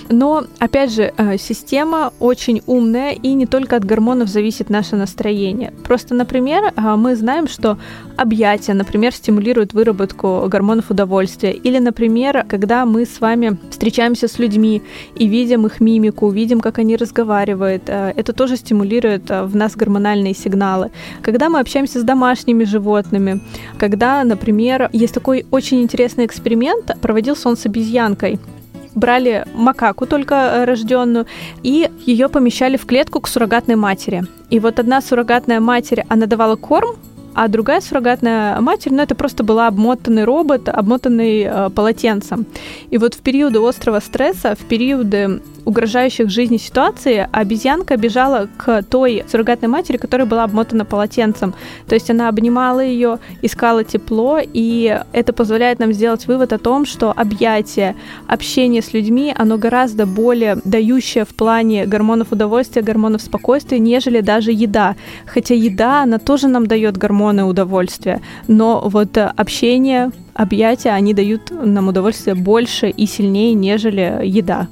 Но, 0.09 0.45
опять 0.59 0.93
же, 0.93 1.13
э, 1.17 1.37
система 1.37 2.13
очень 2.19 2.61
умная, 2.67 3.11
и 3.11 3.33
не 3.33 3.45
только 3.45 3.75
от 3.75 3.85
гормонов 3.85 4.29
зависит 4.29 4.69
наше 4.69 4.95
настроение. 4.95 5.73
Просто, 5.83 6.15
например, 6.15 6.71
а, 6.75 6.95
мы 6.95 7.15
знаем, 7.15 7.47
что 7.47 7.77
объятия, 8.17 8.73
например, 8.73 8.90
стимулируют 9.13 9.73
выработку 9.73 10.45
гормонов 10.47 10.91
удовольствия. 10.91 11.51
Или, 11.51 11.79
например, 11.79 12.45
когда 12.47 12.85
мы 12.85 13.05
с 13.05 13.19
вами 13.21 13.57
встречаемся 13.69 14.27
с 14.27 14.39
людьми 14.39 14.81
и 15.15 15.27
видим 15.27 15.65
их 15.65 15.79
мимику, 15.79 16.29
видим, 16.29 16.59
как 16.59 16.79
они 16.79 16.95
разговаривают, 16.95 17.83
э, 17.87 18.13
это 18.15 18.33
тоже 18.33 18.57
стимулирует 18.57 19.31
э, 19.31 19.43
в 19.43 19.55
нас 19.55 19.75
гормональные 19.75 20.33
сигналы. 20.33 20.91
Когда 21.21 21.49
мы 21.49 21.59
общаемся 21.59 21.99
с 21.99 22.03
домашними 22.03 22.63
животными, 22.63 23.41
когда, 23.77 24.23
например, 24.23 24.89
есть 24.93 25.13
такой 25.13 25.45
очень 25.51 25.81
интересный 25.81 26.25
эксперимент, 26.25 26.91
проводился 27.01 27.49
он 27.49 27.57
с 27.57 27.65
обезьянкой 27.65 28.39
брали 28.95 29.45
макаку 29.53 30.05
только 30.05 30.35
э, 30.35 30.65
рожденную 30.65 31.25
и 31.63 31.89
ее 32.05 32.29
помещали 32.29 32.77
в 32.77 32.85
клетку 32.85 33.19
к 33.21 33.27
суррогатной 33.27 33.75
матери. 33.75 34.23
И 34.49 34.59
вот 34.59 34.79
одна 34.79 35.01
суррогатная 35.01 35.59
матерь, 35.59 36.03
она 36.09 36.25
давала 36.25 36.55
корм 36.55 36.95
а 37.33 37.47
другая 37.47 37.81
суррогатная 37.81 38.59
матерь, 38.61 38.93
ну, 38.93 39.01
это 39.01 39.15
просто 39.15 39.43
была 39.43 39.67
обмотанный 39.67 40.23
робот, 40.23 40.69
обмотанный 40.69 41.41
э, 41.41 41.69
полотенцем. 41.69 42.45
И 42.89 42.97
вот 42.97 43.13
в 43.13 43.19
периоды 43.19 43.59
острого 43.59 43.99
стресса, 43.99 44.55
в 44.55 44.65
периоды 44.65 45.41
угрожающих 45.65 46.29
жизни 46.29 46.57
ситуации 46.57 47.27
обезьянка 47.31 47.97
бежала 47.97 48.49
к 48.57 48.83
той 48.83 49.23
суррогатной 49.29 49.69
матери, 49.69 49.97
которая 49.97 50.27
была 50.27 50.43
обмотана 50.43 50.85
полотенцем. 50.85 51.53
То 51.87 51.95
есть 51.95 52.09
она 52.09 52.29
обнимала 52.29 52.79
ее, 52.79 53.19
искала 53.41 53.83
тепло, 53.83 54.39
и 54.41 54.99
это 55.13 55.33
позволяет 55.33 55.79
нам 55.79 55.93
сделать 55.93 56.27
вывод 56.27 56.53
о 56.53 56.57
том, 56.57 56.85
что 56.85 57.11
объятие, 57.11 57.95
общение 58.27 58.81
с 58.81 58.93
людьми, 58.93 59.33
оно 59.37 59.57
гораздо 59.57 60.05
более 60.05 60.57
дающее 60.63 61.25
в 61.25 61.35
плане 61.35 61.85
гормонов 61.85 62.31
удовольствия, 62.31 62.81
гормонов 62.81 63.21
спокойствия, 63.21 63.79
нежели 63.79 64.21
даже 64.21 64.51
еда. 64.51 64.95
Хотя 65.25 65.55
еда, 65.55 66.03
она 66.03 66.17
тоже 66.17 66.47
нам 66.47 66.67
дает 66.67 66.97
гормоны 66.97 67.43
удовольствия, 67.43 68.21
но 68.47 68.81
вот 68.85 69.17
общение, 69.17 70.11
объятия, 70.33 70.89
они 70.89 71.13
дают 71.13 71.51
нам 71.51 71.87
удовольствие 71.87 72.35
больше 72.35 72.89
и 72.89 73.05
сильнее, 73.05 73.53
нежели 73.53 74.21
еда. 74.23 74.67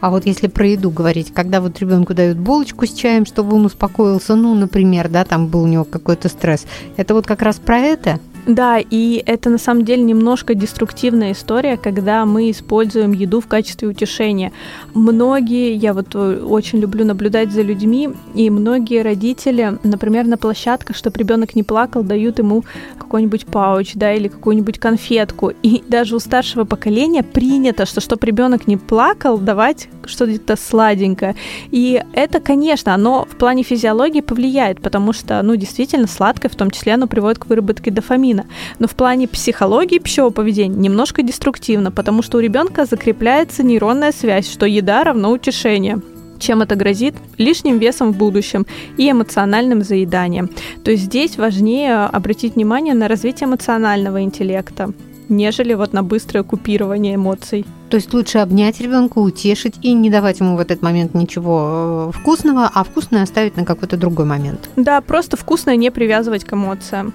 А 0.00 0.10
вот 0.10 0.26
если 0.26 0.46
про 0.46 0.66
еду 0.66 0.90
говорить, 0.90 1.32
когда 1.32 1.60
вот 1.60 1.78
ребенку 1.78 2.14
дают 2.14 2.38
булочку 2.38 2.86
с 2.86 2.92
чаем, 2.92 3.26
чтобы 3.26 3.56
он 3.56 3.66
успокоился, 3.66 4.34
ну, 4.34 4.54
например, 4.54 5.08
да, 5.08 5.24
там 5.24 5.46
был 5.48 5.62
у 5.62 5.66
него 5.66 5.84
какой-то 5.84 6.28
стресс, 6.28 6.66
это 6.96 7.14
вот 7.14 7.26
как 7.26 7.42
раз 7.42 7.56
про 7.56 7.78
это? 7.78 8.18
Да, 8.50 8.78
и 8.78 9.22
это 9.26 9.48
на 9.48 9.58
самом 9.58 9.84
деле 9.84 10.02
немножко 10.02 10.54
деструктивная 10.54 11.32
история, 11.32 11.76
когда 11.76 12.26
мы 12.26 12.50
используем 12.50 13.12
еду 13.12 13.40
в 13.40 13.46
качестве 13.46 13.86
утешения. 13.86 14.50
Многие, 14.92 15.74
я 15.76 15.94
вот 15.94 16.08
э, 16.14 16.42
очень 16.42 16.80
люблю 16.80 17.04
наблюдать 17.04 17.52
за 17.52 17.62
людьми, 17.62 18.10
и 18.34 18.50
многие 18.50 19.02
родители, 19.02 19.78
например, 19.84 20.26
на 20.26 20.36
площадках, 20.36 20.96
чтобы 20.96 21.16
ребенок 21.18 21.54
не 21.54 21.62
плакал, 21.62 22.02
дают 22.02 22.40
ему 22.40 22.64
какой-нибудь 22.98 23.46
пауч, 23.46 23.92
да, 23.94 24.12
или 24.12 24.26
какую-нибудь 24.26 24.80
конфетку. 24.80 25.52
И 25.62 25.84
даже 25.86 26.16
у 26.16 26.18
старшего 26.18 26.64
поколения 26.64 27.22
принято, 27.22 27.86
что 27.86 28.00
чтобы 28.00 28.26
ребенок 28.26 28.66
не 28.66 28.76
плакал, 28.76 29.38
давать 29.38 29.88
что-то 30.10 30.56
сладенькое. 30.56 31.36
И 31.70 32.02
это, 32.12 32.40
конечно, 32.40 32.94
оно 32.94 33.26
в 33.30 33.36
плане 33.36 33.62
физиологии 33.62 34.20
повлияет, 34.20 34.80
потому 34.80 35.12
что, 35.12 35.40
ну, 35.42 35.56
действительно, 35.56 36.06
сладкое 36.06 36.50
в 36.50 36.56
том 36.56 36.70
числе 36.70 36.94
оно 36.94 37.06
приводит 37.06 37.38
к 37.38 37.46
выработке 37.46 37.90
дофамина. 37.90 38.46
Но 38.78 38.86
в 38.86 38.94
плане 38.94 39.28
психологии 39.28 39.98
пищевого 39.98 40.30
поведения 40.30 40.76
немножко 40.76 41.22
деструктивно, 41.22 41.90
потому 41.90 42.22
что 42.22 42.38
у 42.38 42.40
ребенка 42.40 42.84
закрепляется 42.84 43.62
нейронная 43.62 44.12
связь, 44.12 44.50
что 44.50 44.66
еда 44.66 45.04
равно 45.04 45.30
утешение 45.30 46.00
чем 46.40 46.62
это 46.62 46.74
грозит? 46.74 47.14
Лишним 47.38 47.78
весом 47.78 48.12
в 48.12 48.16
будущем 48.16 48.66
и 48.96 49.10
эмоциональным 49.10 49.82
заеданием. 49.82 50.50
То 50.82 50.90
есть 50.90 51.04
здесь 51.04 51.36
важнее 51.36 52.06
обратить 52.06 52.56
внимание 52.56 52.94
на 52.94 53.06
развитие 53.08 53.46
эмоционального 53.46 54.22
интеллекта, 54.22 54.92
нежели 55.30 55.74
вот 55.74 55.92
на 55.92 56.02
быстрое 56.02 56.42
купирование 56.42 57.14
эмоций. 57.14 57.64
То 57.88 57.96
есть 57.96 58.12
лучше 58.12 58.38
обнять 58.38 58.80
ребенка, 58.80 59.18
утешить 59.18 59.74
и 59.82 59.92
не 59.92 60.10
давать 60.10 60.40
ему 60.40 60.56
в 60.56 60.60
этот 60.60 60.82
момент 60.82 61.14
ничего 61.14 62.10
э, 62.12 62.18
вкусного, 62.18 62.70
а 62.72 62.84
вкусное 62.84 63.22
оставить 63.22 63.56
на 63.56 63.64
какой-то 63.64 63.96
другой 63.96 64.26
момент. 64.26 64.68
Да, 64.76 65.00
просто 65.00 65.36
вкусное 65.36 65.76
не 65.76 65.90
привязывать 65.90 66.44
к 66.44 66.52
эмоциям. 66.52 67.14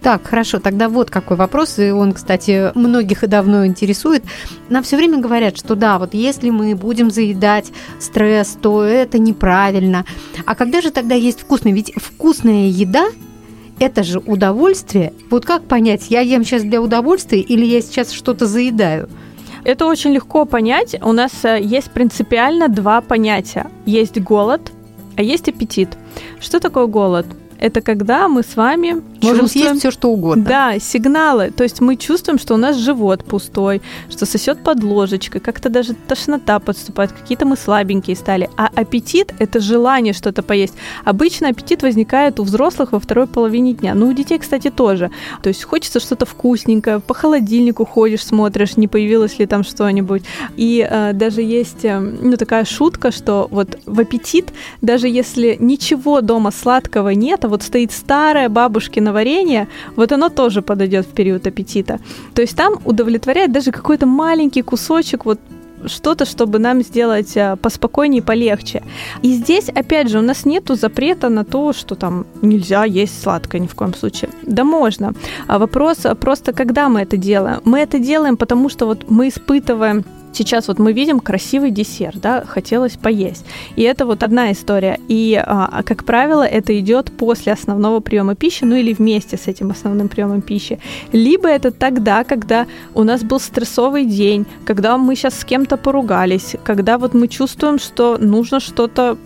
Так, 0.00 0.26
хорошо, 0.26 0.58
тогда 0.58 0.88
вот 0.88 1.10
какой 1.10 1.36
вопрос, 1.36 1.78
и 1.78 1.90
он, 1.90 2.12
кстати, 2.12 2.72
многих 2.76 3.24
и 3.24 3.26
давно 3.26 3.66
интересует. 3.66 4.24
Нам 4.68 4.82
все 4.82 4.96
время 4.96 5.18
говорят, 5.18 5.56
что 5.56 5.74
да, 5.74 5.98
вот 5.98 6.14
если 6.14 6.50
мы 6.50 6.74
будем 6.74 7.10
заедать 7.10 7.72
стресс, 8.00 8.56
то 8.60 8.82
это 8.82 9.18
неправильно. 9.18 10.04
А 10.46 10.54
когда 10.54 10.80
же 10.80 10.90
тогда 10.90 11.14
есть 11.14 11.40
вкусное? 11.40 11.72
Ведь 11.72 11.92
вкусная 11.96 12.68
еда 12.68 13.08
это 13.80 14.02
же 14.02 14.18
удовольствие. 14.20 15.12
Вот 15.30 15.44
как 15.44 15.64
понять, 15.64 16.06
я 16.10 16.20
ем 16.20 16.44
сейчас 16.44 16.62
для 16.62 16.80
удовольствия 16.80 17.40
или 17.40 17.64
я 17.64 17.80
сейчас 17.80 18.12
что-то 18.12 18.46
заедаю? 18.46 19.08
Это 19.64 19.86
очень 19.86 20.12
легко 20.12 20.44
понять. 20.44 20.96
У 21.02 21.12
нас 21.12 21.32
э, 21.44 21.60
есть 21.60 21.90
принципиально 21.90 22.68
два 22.68 23.00
понятия. 23.00 23.70
Есть 23.86 24.18
голод, 24.20 24.72
а 25.16 25.22
есть 25.22 25.48
аппетит. 25.48 25.90
Что 26.40 26.60
такое 26.60 26.86
голод? 26.86 27.26
Это 27.58 27.80
когда 27.80 28.28
мы 28.28 28.42
с 28.42 28.54
вами 28.56 29.02
Можем 29.22 29.42
чувствуем... 29.42 29.66
съесть 29.66 29.80
все, 29.80 29.90
что 29.90 30.10
угодно. 30.10 30.44
Да, 30.44 30.78
сигналы. 30.78 31.50
То 31.50 31.64
есть 31.64 31.80
мы 31.80 31.96
чувствуем, 31.96 32.38
что 32.38 32.54
у 32.54 32.56
нас 32.56 32.76
живот 32.76 33.24
пустой, 33.24 33.82
что 34.10 34.26
сосет 34.26 34.62
под 34.62 34.82
ложечкой, 34.82 35.40
как-то 35.40 35.68
даже 35.68 35.94
тошнота 35.94 36.58
подступает, 36.58 37.12
какие-то 37.12 37.46
мы 37.46 37.56
слабенькие 37.56 38.16
стали. 38.16 38.50
А 38.56 38.68
аппетит– 38.74 39.34
это 39.38 39.60
желание 39.60 40.12
что-то 40.12 40.42
поесть. 40.42 40.74
Обычно 41.04 41.48
аппетит 41.48 41.82
возникает 41.82 42.40
у 42.40 42.44
взрослых 42.44 42.92
во 42.92 43.00
второй 43.00 43.26
половине 43.26 43.72
дня. 43.72 43.94
Ну, 43.94 44.08
у 44.08 44.12
детей, 44.12 44.38
кстати, 44.38 44.70
тоже. 44.70 45.10
То 45.42 45.48
есть 45.48 45.64
хочется 45.64 46.00
что-то 46.00 46.26
вкусненькое, 46.26 47.00
по 47.00 47.14
холодильнику 47.14 47.84
ходишь, 47.84 48.24
смотришь, 48.24 48.76
не 48.76 48.88
появилось 48.88 49.38
ли 49.38 49.46
там 49.46 49.64
что-нибудь. 49.64 50.22
И 50.56 50.86
э, 50.88 51.12
даже 51.12 51.42
есть 51.42 51.84
э, 51.84 51.98
ну, 51.98 52.36
такая 52.36 52.64
шутка, 52.64 53.10
что 53.10 53.48
вот 53.50 53.78
в 53.86 54.00
аппетит, 54.00 54.52
даже 54.82 55.08
если 55.08 55.56
ничего 55.58 56.20
дома 56.20 56.50
сладкого 56.50 57.10
нет, 57.10 57.44
а 57.44 57.48
вот 57.48 57.62
стоит 57.62 57.92
старое 57.92 58.48
бабушкино 59.08 59.12
варенье, 59.12 59.66
вот 59.96 60.12
оно 60.12 60.28
тоже 60.28 60.62
подойдет 60.62 61.06
в 61.06 61.14
период 61.14 61.46
аппетита. 61.46 61.98
То 62.34 62.42
есть 62.42 62.56
там 62.56 62.74
удовлетворяет 62.84 63.52
даже 63.52 63.72
какой-то 63.72 64.06
маленький 64.06 64.62
кусочек 64.62 65.24
вот 65.24 65.38
что-то, 65.86 66.24
чтобы 66.24 66.58
нам 66.58 66.82
сделать 66.82 67.36
э, 67.36 67.56
поспокойнее, 67.56 68.20
полегче. 68.22 68.82
И 69.22 69.32
здесь, 69.32 69.68
опять 69.68 70.08
же, 70.08 70.18
у 70.18 70.22
нас 70.22 70.46
нету 70.46 70.74
запрета 70.74 71.28
на 71.28 71.44
то, 71.44 71.72
что 71.72 71.94
там 71.94 72.24
нельзя 72.42 72.84
есть 72.84 73.22
сладкое 73.22 73.60
ни 73.60 73.66
в 73.66 73.74
коем 73.74 73.94
случае. 73.94 74.28
Да 74.42 74.64
можно. 74.64 75.12
А 75.46 75.58
вопрос 75.58 75.98
просто, 76.20 76.52
когда 76.52 76.88
мы 76.88 77.02
это 77.02 77.16
делаем? 77.16 77.60
Мы 77.64 77.78
это 77.78 77.98
делаем, 77.98 78.36
потому 78.36 78.68
что 78.70 78.86
вот 78.86 79.10
мы 79.10 79.28
испытываем 79.28 80.04
сейчас 80.32 80.68
вот 80.68 80.78
мы 80.78 80.92
видим 80.92 81.20
красивый 81.20 81.70
десерт, 81.70 82.20
да, 82.20 82.44
хотелось 82.46 82.96
поесть. 82.96 83.44
И 83.76 83.82
это 83.82 84.06
вот 84.06 84.22
одна 84.22 84.52
история. 84.52 84.98
И, 85.08 85.34
а, 85.34 85.82
как 85.82 86.04
правило, 86.04 86.42
это 86.42 86.78
идет 86.78 87.10
после 87.12 87.52
основного 87.52 88.00
приема 88.00 88.34
пищи, 88.34 88.64
ну 88.64 88.76
или 88.76 88.92
вместе 88.92 89.36
с 89.36 89.46
этим 89.46 89.70
основным 89.70 90.08
приемом 90.08 90.40
пищи. 90.40 90.78
Либо 91.12 91.48
это 91.48 91.70
тогда, 91.70 92.24
когда 92.24 92.66
у 92.94 93.04
нас 93.04 93.22
был 93.22 93.40
стрессовый 93.40 94.04
день, 94.04 94.46
когда 94.64 94.98
мы 94.98 95.16
сейчас 95.16 95.40
с 95.40 95.44
кем-то 95.44 95.76
поругались, 95.76 96.56
когда 96.64 96.98
вот 96.98 97.14
мы 97.14 97.28
чувствуем, 97.28 97.78
что 97.78 98.18
нужно 98.18 98.60
что-то 98.60 99.16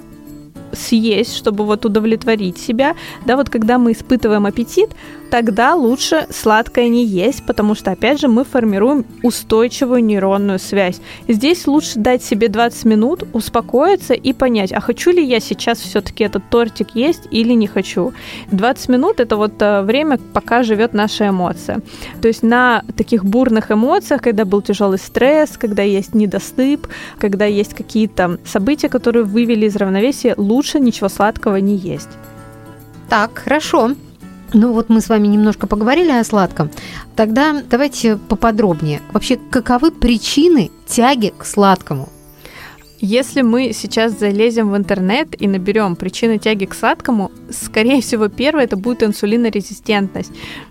съесть, 0.72 1.36
чтобы 1.36 1.64
вот 1.64 1.84
удовлетворить 1.84 2.58
себя, 2.58 2.94
да, 3.26 3.36
вот 3.36 3.50
когда 3.50 3.78
мы 3.78 3.92
испытываем 3.92 4.46
аппетит, 4.46 4.90
тогда 5.32 5.74
лучше 5.74 6.26
сладкое 6.28 6.88
не 6.88 7.06
есть, 7.06 7.46
потому 7.46 7.74
что, 7.74 7.90
опять 7.90 8.20
же, 8.20 8.28
мы 8.28 8.44
формируем 8.44 9.06
устойчивую 9.22 10.04
нейронную 10.04 10.58
связь. 10.58 11.00
Здесь 11.26 11.66
лучше 11.66 11.98
дать 11.98 12.22
себе 12.22 12.48
20 12.48 12.84
минут, 12.84 13.24
успокоиться 13.32 14.12
и 14.12 14.34
понять, 14.34 14.72
а 14.72 14.80
хочу 14.80 15.10
ли 15.10 15.24
я 15.24 15.40
сейчас 15.40 15.78
все-таки 15.78 16.24
этот 16.24 16.42
тортик 16.50 16.94
есть 16.94 17.28
или 17.30 17.54
не 17.54 17.66
хочу. 17.66 18.12
20 18.50 18.88
минут 18.90 19.20
это 19.20 19.36
вот 19.38 19.54
э, 19.62 19.80
время, 19.80 20.18
пока 20.34 20.62
живет 20.62 20.92
наша 20.92 21.30
эмоция. 21.30 21.80
То 22.20 22.28
есть 22.28 22.42
на 22.42 22.84
таких 22.94 23.24
бурных 23.24 23.70
эмоциях, 23.70 24.20
когда 24.20 24.44
был 24.44 24.60
тяжелый 24.60 24.98
стресс, 24.98 25.56
когда 25.56 25.82
есть 25.82 26.14
недостып, 26.14 26.88
когда 27.18 27.46
есть 27.46 27.72
какие-то 27.72 28.38
события, 28.44 28.90
которые 28.90 29.24
вывели 29.24 29.64
из 29.64 29.76
равновесия, 29.76 30.34
лучше 30.36 30.78
ничего 30.78 31.08
сладкого 31.08 31.56
не 31.56 31.76
есть. 31.76 32.10
Так, 33.08 33.38
хорошо. 33.38 33.92
Ну 34.54 34.72
вот 34.72 34.88
мы 34.88 35.00
с 35.00 35.08
вами 35.08 35.28
немножко 35.28 35.66
поговорили 35.66 36.10
о 36.10 36.24
сладком. 36.24 36.70
Тогда 37.16 37.62
давайте 37.68 38.16
поподробнее. 38.16 39.00
Вообще, 39.12 39.36
каковы 39.36 39.90
причины 39.90 40.70
тяги 40.86 41.32
к 41.36 41.44
сладкому? 41.44 42.08
Если 43.04 43.42
мы 43.42 43.72
сейчас 43.72 44.16
залезем 44.16 44.70
в 44.70 44.76
интернет 44.76 45.34
и 45.42 45.48
наберем 45.48 45.96
причины 45.96 46.38
тяги 46.38 46.66
к 46.66 46.74
сладкому, 46.74 47.32
скорее 47.50 48.00
всего, 48.00 48.28
первое 48.28 48.62
это 48.62 48.76
будет 48.76 49.02
инсулинорезистентность. 49.02 50.30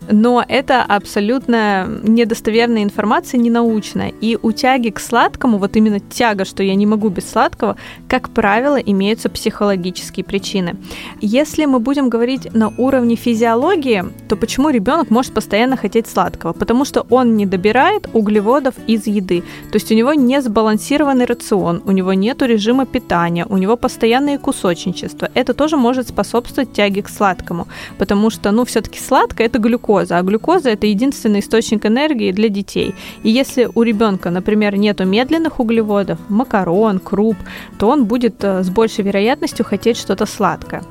Но 0.10 0.42
это 0.48 0.82
абсолютно 0.82 1.90
недостоверная 2.04 2.84
информация, 2.84 3.38
не 3.38 3.50
научная. 3.50 4.14
И 4.22 4.38
у 4.42 4.54
тяги 4.54 4.92
к 4.92 5.02
сладкому, 5.02 5.58
вот 5.58 5.76
именно 5.76 6.00
тяга, 6.00 6.46
что 6.46 6.64
я 6.64 6.74
не 6.76 6.86
могу 6.86 7.10
без 7.10 7.30
сладкого, 7.30 7.76
как 8.08 8.30
правило, 8.30 8.78
имеются 8.78 9.30
психологические 9.30 10.24
причины. 10.24 10.78
Если 11.20 11.66
мы 11.66 11.80
будем 11.80 12.08
говорить 12.08 12.54
на 12.54 12.70
уровне 12.78 13.18
физиологии, 13.18 14.06
то 14.30 14.38
почему 14.38 14.70
ребенок 14.70 15.10
может 15.10 15.34
постоянно 15.34 15.76
хотеть 15.76 16.08
сладкого? 16.08 16.54
Потому 16.54 16.86
что 16.86 17.06
он 17.10 17.36
не 17.36 17.46
добирает 17.46 18.08
углеводов 18.14 18.76
из 18.88 19.06
еды. 19.06 19.42
То 19.70 19.76
есть 19.76 19.92
у 19.92 19.96
него 19.96 20.14
не 20.14 20.42
сбалансированный 20.42 21.26
рацион, 21.26 21.82
у 21.84 21.92
него 21.92 22.14
нет 22.22 22.42
режима 22.42 22.86
питания, 22.86 23.46
у 23.50 23.58
него 23.58 23.76
постоянные 23.78 24.38
кусочничества. 24.38 25.30
Это 25.34 25.54
тоже 25.54 25.78
может 25.78 26.08
способствовать 26.08 26.72
тяге 26.74 27.02
к 27.02 27.10
сладкому, 27.10 27.68
потому 27.98 28.30
что, 28.30 28.52
ну, 28.52 28.64
все-таки 28.64 29.00
сладкое 29.00 29.48
это 29.48 29.60
глюкоза, 29.60 30.18
а 30.18 30.22
глюкоза 30.22 30.70
это 30.70 30.88
единственный 30.88 31.40
источник 31.40 31.86
энергии 31.86 32.32
для 32.32 32.50
детей. 32.50 32.96
И 33.24 33.30
если 33.30 33.70
у 33.76 33.84
ребенка, 33.84 34.30
например, 34.30 34.78
нету 34.78 35.06
медленных 35.06 35.60
углеводов, 35.60 36.20
макарон, 36.30 37.00
круп, 37.00 37.38
то 37.80 37.90
он 37.90 38.06
будет 38.06 38.44
э, 38.44 38.64
с 38.64 38.70
большей 38.70 39.04
вероятностью 39.04 39.66
хотеть 39.66 39.98
что-то 39.98 40.26
сладкое. 40.26 40.84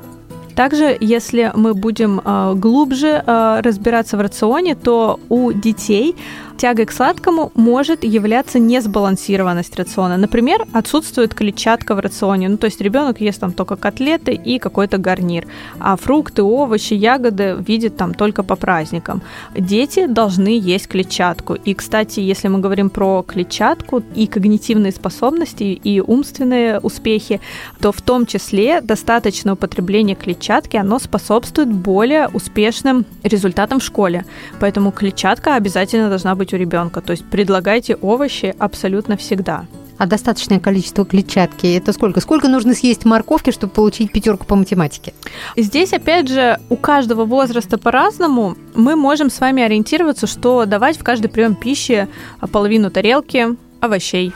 Также, 0.55 0.97
если 0.99 1.51
мы 1.55 1.73
будем 1.73 2.21
э, 2.23 2.53
глубже 2.55 3.23
э, 3.25 3.61
разбираться 3.63 4.17
в 4.17 4.21
рационе, 4.21 4.75
то 4.75 5.19
у 5.29 5.51
детей 5.53 6.15
тягой 6.61 6.85
к 6.85 6.91
сладкому 6.91 7.51
может 7.55 8.03
являться 8.03 8.59
несбалансированность 8.59 9.75
рациона. 9.75 10.17
Например, 10.17 10.67
отсутствует 10.73 11.33
клетчатка 11.33 11.95
в 11.95 11.99
рационе. 11.99 12.49
Ну, 12.49 12.57
то 12.57 12.65
есть 12.65 12.81
ребенок 12.81 13.19
ест 13.19 13.39
там 13.39 13.51
только 13.51 13.75
котлеты 13.75 14.33
и 14.33 14.59
какой-то 14.59 14.99
гарнир, 14.99 15.47
а 15.79 15.95
фрукты, 15.95 16.43
овощи, 16.43 16.93
ягоды 16.93 17.57
видит 17.67 17.97
там 17.97 18.13
только 18.13 18.43
по 18.43 18.55
праздникам. 18.55 19.23
Дети 19.57 20.05
должны 20.05 20.49
есть 20.49 20.87
клетчатку. 20.87 21.55
И, 21.55 21.73
кстати, 21.73 22.19
если 22.19 22.47
мы 22.47 22.59
говорим 22.59 22.91
про 22.91 23.23
клетчатку 23.23 24.03
и 24.13 24.27
когнитивные 24.27 24.91
способности, 24.91 25.63
и 25.63 25.99
умственные 25.99 26.79
успехи, 26.79 27.41
то 27.79 27.91
в 27.91 28.01
том 28.01 28.27
числе 28.27 28.81
достаточное 28.81 29.53
употребление 29.53 30.15
клетчатки, 30.15 30.77
оно 30.77 30.99
способствует 30.99 31.69
более 31.73 32.27
успешным 32.27 33.05
результатам 33.23 33.79
в 33.79 33.83
школе. 33.83 34.25
Поэтому 34.59 34.91
клетчатка 34.91 35.55
обязательно 35.55 36.09
должна 36.09 36.35
быть 36.35 36.50
у 36.53 36.57
ребенка. 36.57 37.01
То 37.01 37.11
есть 37.11 37.25
предлагайте 37.25 37.95
овощи 37.95 38.55
абсолютно 38.57 39.17
всегда. 39.17 39.65
А 39.97 40.07
достаточное 40.07 40.59
количество 40.59 41.05
клетчатки 41.05 41.67
это 41.67 41.93
сколько? 41.93 42.21
Сколько 42.21 42.47
нужно 42.47 42.73
съесть 42.73 43.05
морковки, 43.05 43.51
чтобы 43.51 43.73
получить 43.73 44.11
пятерку 44.11 44.45
по 44.47 44.55
математике? 44.55 45.13
Здесь, 45.55 45.93
опять 45.93 46.27
же, 46.27 46.59
у 46.69 46.75
каждого 46.75 47.25
возраста 47.25 47.77
по-разному. 47.77 48.57
Мы 48.73 48.95
можем 48.95 49.29
с 49.29 49.39
вами 49.39 49.61
ориентироваться, 49.61 50.25
что 50.25 50.65
давать 50.65 50.97
в 50.97 51.03
каждый 51.03 51.27
прием 51.27 51.53
пищи 51.53 52.07
половину 52.51 52.89
тарелки 52.89 53.49
овощей. 53.79 54.33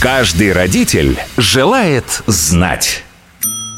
Каждый 0.00 0.52
родитель 0.52 1.18
желает 1.36 2.22
знать. 2.26 3.02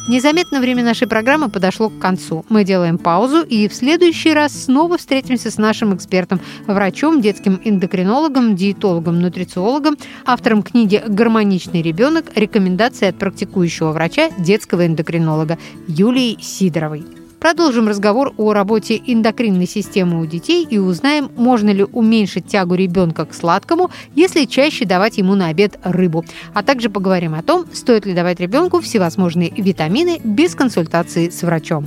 Незаметно 0.08 0.60
время 0.60 0.84
нашей 0.84 1.08
программы 1.08 1.48
подошло 1.48 1.88
к 1.88 1.98
концу. 1.98 2.44
Мы 2.48 2.62
делаем 2.62 2.96
паузу 2.96 3.42
и 3.42 3.66
в 3.66 3.74
следующий 3.74 4.32
раз 4.32 4.52
снова 4.52 4.98
встретимся 4.98 5.50
с 5.50 5.58
нашим 5.58 5.96
экспертом, 5.96 6.40
врачом, 6.68 7.20
детским 7.20 7.60
эндокринологом, 7.64 8.54
диетологом, 8.54 9.18
нутрициологом, 9.18 9.96
автором 10.24 10.62
книги 10.62 11.02
«Гармоничный 11.08 11.82
ребенок. 11.82 12.26
Рекомендации 12.36 13.08
от 13.08 13.18
практикующего 13.18 13.90
врача, 13.90 14.30
детского 14.38 14.86
эндокринолога» 14.86 15.58
Юлией 15.88 16.40
Сидоровой. 16.40 17.04
Продолжим 17.46 17.86
разговор 17.86 18.34
о 18.38 18.52
работе 18.52 19.00
эндокринной 19.06 19.68
системы 19.68 20.20
у 20.20 20.26
детей 20.26 20.66
и 20.68 20.78
узнаем, 20.78 21.30
можно 21.36 21.70
ли 21.70 21.84
уменьшить 21.84 22.48
тягу 22.48 22.74
ребенка 22.74 23.24
к 23.24 23.32
сладкому, 23.32 23.92
если 24.16 24.46
чаще 24.46 24.84
давать 24.84 25.18
ему 25.18 25.36
на 25.36 25.46
обед 25.46 25.78
рыбу. 25.84 26.24
А 26.54 26.64
также 26.64 26.90
поговорим 26.90 27.34
о 27.34 27.44
том, 27.44 27.64
стоит 27.72 28.04
ли 28.04 28.14
давать 28.14 28.40
ребенку 28.40 28.80
всевозможные 28.80 29.52
витамины 29.56 30.20
без 30.24 30.56
консультации 30.56 31.28
с 31.28 31.40
врачом. 31.44 31.86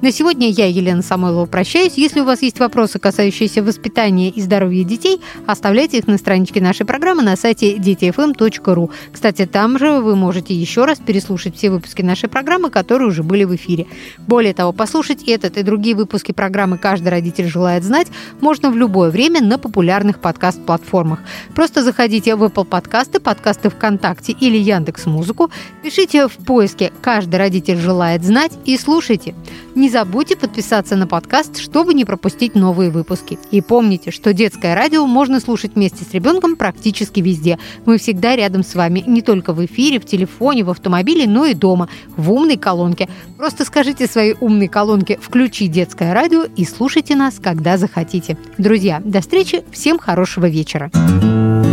На 0.00 0.12
сегодня 0.12 0.48
я, 0.50 0.66
Елена 0.66 1.02
Самойлова, 1.02 1.46
прощаюсь. 1.46 1.94
Если 1.96 2.20
у 2.20 2.24
вас 2.24 2.42
есть 2.42 2.58
вопросы, 2.58 2.98
касающиеся 2.98 3.62
воспитания 3.62 4.30
и 4.30 4.40
здоровья 4.40 4.84
детей, 4.84 5.20
оставляйте 5.46 5.98
их 5.98 6.06
на 6.06 6.18
страничке 6.18 6.60
нашей 6.60 6.86
программы 6.86 7.22
на 7.22 7.36
сайте 7.36 7.78
детифм.ру. 7.78 8.90
Кстати, 9.12 9.46
там 9.46 9.78
же 9.78 10.00
вы 10.00 10.16
можете 10.16 10.54
еще 10.54 10.84
раз 10.84 10.98
переслушать 10.98 11.56
все 11.56 11.70
выпуски 11.70 12.02
нашей 12.02 12.28
программы, 12.28 12.70
которые 12.70 13.08
уже 13.08 13.22
были 13.22 13.44
в 13.44 13.54
эфире. 13.56 13.86
Более 14.26 14.54
того, 14.54 14.72
послушать 14.72 15.22
этот 15.24 15.56
и 15.56 15.62
другие 15.62 15.96
выпуски 15.96 16.32
программы 16.32 16.78
«Каждый 16.78 17.08
родитель 17.08 17.48
желает 17.48 17.84
знать» 17.84 18.08
можно 18.40 18.70
в 18.70 18.76
любое 18.76 19.10
время 19.10 19.42
на 19.42 19.58
популярных 19.58 20.20
подкаст-платформах. 20.20 21.20
Просто 21.54 21.82
заходите 21.82 22.36
в 22.36 22.44
Apple 22.44 22.64
подкасты, 22.64 23.20
подкасты 23.20 23.70
ВКонтакте 23.70 24.32
или 24.32 24.56
Яндекс 24.56 25.06
Музыку, 25.06 25.50
пишите 25.82 26.28
в 26.28 26.36
поиске 26.36 26.92
«Каждый 27.02 27.36
родитель 27.36 27.78
желает 27.78 28.24
знать» 28.24 28.52
и 28.64 28.76
слушайте. 28.76 29.34
Не 29.78 29.88
забудьте 29.88 30.34
подписаться 30.34 30.96
на 30.96 31.06
подкаст, 31.06 31.58
чтобы 31.58 31.94
не 31.94 32.04
пропустить 32.04 32.56
новые 32.56 32.90
выпуски. 32.90 33.38
И 33.52 33.60
помните, 33.60 34.10
что 34.10 34.32
детское 34.32 34.74
радио 34.74 35.06
можно 35.06 35.38
слушать 35.38 35.76
вместе 35.76 36.04
с 36.04 36.12
ребенком 36.12 36.56
практически 36.56 37.20
везде. 37.20 37.60
Мы 37.86 37.98
всегда 37.98 38.34
рядом 38.34 38.64
с 38.64 38.74
вами, 38.74 39.04
не 39.06 39.22
только 39.22 39.52
в 39.52 39.64
эфире, 39.64 40.00
в 40.00 40.04
телефоне, 40.04 40.64
в 40.64 40.70
автомобиле, 40.70 41.28
но 41.28 41.46
и 41.46 41.54
дома, 41.54 41.88
в 42.16 42.32
умной 42.32 42.56
колонке. 42.56 43.08
Просто 43.36 43.64
скажите 43.64 44.08
своей 44.08 44.34
умной 44.40 44.66
колонке 44.66 45.16
«Включи 45.22 45.68
детское 45.68 46.12
радио» 46.12 46.42
и 46.56 46.64
слушайте 46.64 47.14
нас, 47.14 47.36
когда 47.40 47.78
захотите. 47.78 48.36
Друзья, 48.58 49.00
до 49.04 49.20
встречи, 49.20 49.62
всем 49.70 50.00
хорошего 50.00 50.46
вечера. 50.46 50.90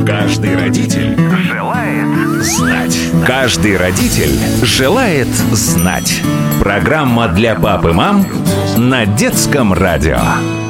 Каждый 0.05 0.55
родитель 0.55 1.17
желает 1.51 2.43
знать. 2.43 2.95
Каждый 3.25 3.75
родитель 3.77 4.37
желает 4.61 5.27
знать. 5.51 6.21
Программа 6.59 7.27
для 7.27 7.55
пап 7.55 7.85
и 7.85 7.91
мам 7.95 8.25
на 8.77 9.05
детском 9.05 9.71
радио. 9.71 10.64